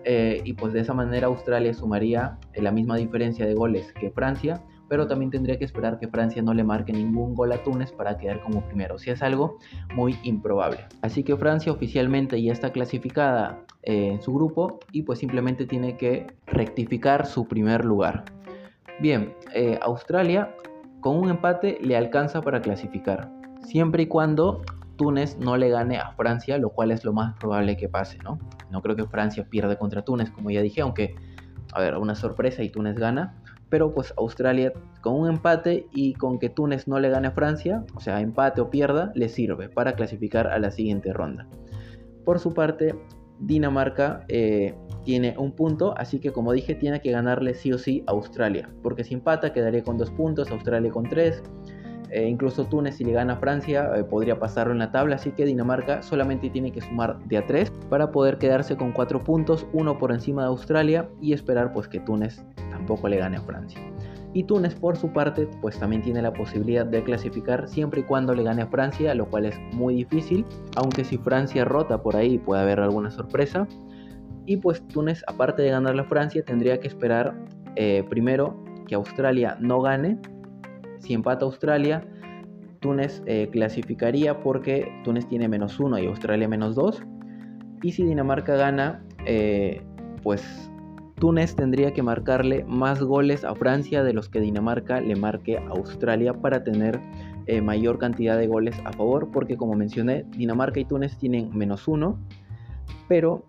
Eh, 0.04 0.42
y 0.46 0.54
pues 0.54 0.74
de 0.74 0.80
esa 0.80 0.96
manera 0.96 1.28
Australia 1.28 1.74
sumaría 1.76 2.40
la 2.56 2.72
misma 2.72 2.98
diferencia 2.98 3.46
de 3.46 3.54
goles 3.54 3.94
que 3.94 4.10
Francia 4.10 4.64
pero 4.92 5.08
también 5.08 5.32
tendría 5.32 5.58
que 5.58 5.64
esperar 5.64 6.00
que 6.00 6.10
Francia 6.10 6.42
no 6.42 6.54
le 6.54 6.66
marque 6.66 6.92
ningún 6.92 7.34
gol 7.34 7.54
a 7.54 7.64
Túnez 7.64 7.94
para 7.94 8.18
quedar 8.18 8.42
como 8.42 8.60
primero, 8.66 9.00
si 9.00 9.10
es 9.10 9.24
algo 9.24 9.58
muy 9.96 10.18
improbable. 10.24 10.80
Así 11.02 11.24
que 11.24 11.38
Francia 11.38 11.72
oficialmente 11.72 12.44
ya 12.44 12.52
está 12.52 12.74
clasificada 12.74 13.64
eh, 13.84 14.10
en 14.12 14.22
su 14.22 14.34
grupo 14.34 14.82
y 14.92 15.04
pues 15.04 15.20
simplemente 15.20 15.66
tiene 15.66 15.96
que 15.96 16.28
rectificar 16.46 17.26
su 17.26 17.48
primer 17.48 17.86
lugar. 17.86 18.26
Bien, 19.00 19.34
eh, 19.56 19.80
Australia 19.82 20.54
con 21.00 21.16
un 21.16 21.30
empate 21.30 21.78
le 21.80 21.96
alcanza 21.96 22.42
para 22.42 22.60
clasificar, 22.60 23.32
siempre 23.62 24.04
y 24.04 24.08
cuando 24.08 24.62
Túnez 24.98 25.38
no 25.38 25.56
le 25.56 25.70
gane 25.70 26.00
a 26.00 26.12
Francia, 26.18 26.58
lo 26.58 26.72
cual 26.72 26.92
es 26.92 27.06
lo 27.06 27.14
más 27.14 27.34
probable 27.38 27.78
que 27.78 27.88
pase, 27.88 28.18
¿no? 28.26 28.40
No 28.70 28.82
creo 28.82 28.98
que 28.98 29.06
Francia 29.06 29.48
pierda 29.50 29.78
contra 29.78 30.02
Túnez, 30.02 30.32
como 30.32 30.52
ya 30.52 30.62
dije, 30.62 30.82
aunque, 30.82 31.16
a 31.72 31.80
ver, 31.80 31.96
una 31.96 32.14
sorpresa 32.14 32.62
y 32.62 32.70
Túnez 32.70 32.96
gana, 32.96 33.41
pero 33.72 33.94
pues 33.94 34.14
Australia 34.18 34.74
con 35.00 35.16
un 35.16 35.30
empate 35.30 35.88
y 35.94 36.14
con 36.14 36.38
que 36.38 36.50
Túnez 36.50 36.88
no 36.88 37.00
le 37.00 37.10
gane 37.10 37.30
a 37.30 37.32
Francia, 37.32 37.84
o 37.96 38.02
sea, 38.02 38.22
empate 38.22 38.62
o 38.62 38.70
pierda, 38.70 39.12
le 39.16 39.30
sirve 39.30 39.70
para 39.70 39.94
clasificar 39.94 40.46
a 40.48 40.60
la 40.60 40.70
siguiente 40.70 41.14
ronda. 41.14 41.48
Por 42.26 42.38
su 42.38 42.54
parte, 42.54 42.94
Dinamarca 43.40 44.26
eh, 44.28 44.76
tiene 45.06 45.36
un 45.38 45.54
punto, 45.54 45.98
así 45.98 46.20
que 46.20 46.32
como 46.32 46.52
dije, 46.52 46.76
tiene 46.76 47.02
que 47.02 47.12
ganarle 47.12 47.56
sí 47.56 47.72
o 47.72 47.78
sí 47.78 48.04
a 48.08 48.12
Australia, 48.12 48.70
porque 48.84 49.06
si 49.06 49.14
empata 49.14 49.54
quedaría 49.54 49.84
con 49.84 49.98
dos 49.98 50.12
puntos, 50.12 50.52
Australia 50.52 50.92
con 50.92 51.10
tres. 51.10 51.42
Eh, 52.12 52.28
incluso 52.28 52.66
Túnez 52.66 52.98
si 52.98 53.06
le 53.06 53.14
gana 53.14 53.34
a 53.34 53.38
Francia 53.38 53.90
eh, 53.96 54.04
podría 54.04 54.38
pasarlo 54.38 54.74
en 54.74 54.80
la 54.80 54.92
tabla, 54.92 55.16
así 55.16 55.32
que 55.32 55.46
Dinamarca 55.46 56.02
solamente 56.04 56.50
tiene 56.50 56.72
que 56.72 56.82
sumar 56.82 57.18
de 57.20 57.38
a 57.38 57.46
3 57.48 57.72
para 57.90 58.12
poder 58.12 58.38
quedarse 58.38 58.76
con 58.76 58.92
4 58.92 59.24
puntos, 59.24 59.66
uno 59.72 59.98
por 59.98 60.12
encima 60.12 60.42
de 60.42 60.50
Australia 60.50 61.10
y 61.22 61.32
esperar 61.32 61.72
pues 61.72 61.88
que 61.88 62.02
Túnez 62.02 62.44
tampoco 62.70 63.08
le 63.08 63.18
gane 63.18 63.38
a 63.38 63.42
Francia. 63.42 63.80
Y 64.34 64.44
Túnez 64.44 64.76
por 64.76 64.98
su 64.98 65.14
parte 65.14 65.48
pues 65.62 65.80
también 65.80 66.02
tiene 66.02 66.22
la 66.22 66.34
posibilidad 66.34 66.86
de 66.86 67.02
clasificar 67.02 67.70
siempre 67.70 68.02
y 68.02 68.04
cuando 68.04 68.34
le 68.34 68.44
gane 68.44 68.62
a 68.62 68.68
Francia, 68.68 69.16
lo 69.16 69.30
cual 69.30 69.46
es 69.46 69.58
muy 69.72 69.96
difícil, 69.96 70.46
aunque 70.76 71.06
si 71.06 71.18
Francia 71.18 71.64
rota 71.64 72.02
por 72.02 72.18
ahí 72.18 72.38
puede 72.38 72.62
haber 72.62 72.82
alguna 72.82 73.10
sorpresa. 73.10 73.68
Y 74.46 74.58
pues 74.58 74.86
Túnez 74.88 75.24
aparte 75.28 75.62
de 75.62 75.70
ganar 75.70 75.98
a 75.98 76.04
Francia 76.04 76.44
tendría 76.44 76.78
que 76.80 76.90
esperar 76.90 77.34
eh, 77.78 78.04
primero 78.10 78.62
que 78.88 78.96
Australia 78.96 79.56
no 79.62 79.82
gane 79.82 80.18
si 81.02 81.14
empata 81.14 81.46
Australia, 81.46 82.06
Túnez 82.80 83.22
eh, 83.26 83.48
clasificaría 83.52 84.42
porque 84.42 84.92
Túnez 85.04 85.28
tiene 85.28 85.48
menos 85.48 85.80
1 85.80 86.00
y 86.00 86.08
Australia 86.08 86.48
menos 86.48 86.76
2. 86.76 87.04
Y 87.84 87.92
si 87.92 88.04
Dinamarca 88.04 88.56
gana, 88.56 89.04
eh, 89.26 89.82
pues 90.24 90.72
Túnez 91.16 91.56
tendría 91.56 91.94
que 91.94 92.02
marcarle 92.02 92.64
más 92.66 93.02
goles 93.02 93.44
a 93.44 93.56
Francia 93.56 94.04
de 94.04 94.14
los 94.14 94.30
que 94.30 94.40
Dinamarca 94.40 95.00
le 95.00 95.16
marque 95.16 95.58
a 95.58 95.68
Australia 95.70 96.34
para 96.34 96.64
tener 96.64 97.00
eh, 97.46 97.62
mayor 97.62 98.00
cantidad 98.00 98.38
de 98.38 98.48
goles 98.48 98.76
a 98.86 98.92
favor. 98.94 99.30
Porque 99.32 99.58
como 99.58 99.76
mencioné, 99.76 100.26
Dinamarca 100.36 100.80
y 100.80 100.86
Túnez 100.86 101.18
tienen 101.18 101.56
menos 101.56 101.88
1. 101.88 102.18
Pero 103.08 103.46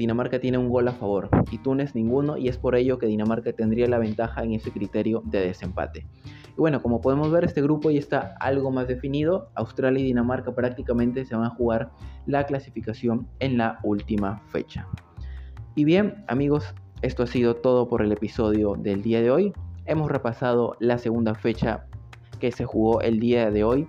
Dinamarca 0.00 0.40
tiene 0.40 0.56
un 0.56 0.70
gol 0.70 0.88
a 0.88 0.92
favor 0.92 1.28
y 1.50 1.58
Túnez 1.58 1.94
ninguno 1.94 2.38
y 2.38 2.48
es 2.48 2.56
por 2.56 2.74
ello 2.74 2.96
que 2.98 3.04
Dinamarca 3.04 3.52
tendría 3.52 3.86
la 3.86 3.98
ventaja 3.98 4.42
en 4.42 4.54
ese 4.54 4.70
criterio 4.70 5.22
de 5.26 5.40
desempate. 5.40 6.06
Y 6.46 6.56
bueno, 6.56 6.80
como 6.80 7.02
podemos 7.02 7.30
ver 7.30 7.44
este 7.44 7.60
grupo 7.60 7.90
ya 7.90 7.98
está 7.98 8.34
algo 8.40 8.70
más 8.70 8.88
definido. 8.88 9.50
Australia 9.56 10.00
y 10.00 10.06
Dinamarca 10.06 10.54
prácticamente 10.54 11.26
se 11.26 11.36
van 11.36 11.44
a 11.44 11.50
jugar 11.50 11.90
la 12.24 12.46
clasificación 12.46 13.28
en 13.40 13.58
la 13.58 13.78
última 13.82 14.38
fecha. 14.48 14.88
Y 15.74 15.84
bien 15.84 16.24
amigos, 16.28 16.74
esto 17.02 17.22
ha 17.22 17.26
sido 17.26 17.56
todo 17.56 17.86
por 17.86 18.00
el 18.00 18.10
episodio 18.10 18.76
del 18.78 19.02
día 19.02 19.20
de 19.20 19.30
hoy. 19.30 19.52
Hemos 19.84 20.10
repasado 20.10 20.78
la 20.80 20.96
segunda 20.96 21.34
fecha 21.34 21.84
que 22.38 22.52
se 22.52 22.64
jugó 22.64 23.02
el 23.02 23.20
día 23.20 23.50
de 23.50 23.64
hoy 23.64 23.86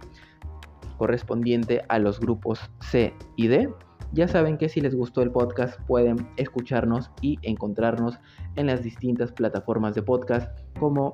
correspondiente 0.98 1.84
a 1.88 2.00
los 2.00 2.20
grupos 2.20 2.70
C 2.82 3.14
y 3.38 3.48
D. 3.48 3.70
Ya 4.14 4.28
saben 4.28 4.58
que 4.58 4.68
si 4.68 4.82
les 4.82 4.94
gustó 4.94 5.22
el 5.22 5.32
podcast 5.32 5.80
pueden 5.88 6.28
escucharnos 6.36 7.12
y 7.22 7.40
encontrarnos 7.44 8.20
en 8.58 8.68
las 8.68 8.84
distintas 8.84 9.32
plataformas 9.32 9.96
de 9.96 10.04
podcast 10.04 10.50
como 10.80 11.14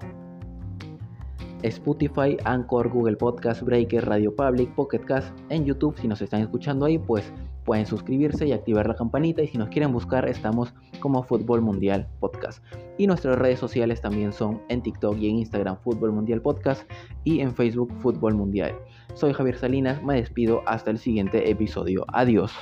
Spotify, 1.61 2.37
Anchor, 2.45 2.89
Google 2.89 3.17
Podcast, 3.17 3.61
Breaker, 3.61 4.05
Radio 4.05 4.35
Public, 4.35 4.73
Pocket 4.73 4.99
Cast. 4.99 5.31
En 5.49 5.65
YouTube, 5.65 5.95
si 5.99 6.07
nos 6.07 6.21
están 6.21 6.41
escuchando 6.41 6.85
ahí, 6.85 6.97
pues 6.97 7.31
pueden 7.67 7.85
suscribirse 7.85 8.47
y 8.47 8.53
activar 8.53 8.87
la 8.87 8.95
campanita. 8.95 9.43
Y 9.43 9.47
si 9.47 9.57
nos 9.57 9.67
quieren 9.67 9.91
buscar, 9.91 10.27
estamos 10.27 10.73
como 11.01 11.21
Fútbol 11.21 11.61
Mundial 11.61 12.07
Podcast. 12.21 12.63
Y 12.97 13.07
nuestras 13.07 13.37
redes 13.37 13.59
sociales 13.59 14.01
también 14.01 14.31
son 14.31 14.61
en 14.69 14.81
TikTok 14.81 15.17
y 15.19 15.29
en 15.29 15.35
Instagram 15.39 15.77
Fútbol 15.83 16.13
Mundial 16.13 16.41
Podcast 16.41 16.89
y 17.25 17.41
en 17.41 17.53
Facebook 17.53 17.93
Fútbol 17.99 18.35
Mundial. 18.35 18.73
Soy 19.15 19.33
Javier 19.33 19.57
Salinas, 19.57 20.01
me 20.01 20.15
despido 20.15 20.63
hasta 20.65 20.91
el 20.91 20.97
siguiente 20.97 21.51
episodio. 21.51 22.05
Adiós. 22.13 22.53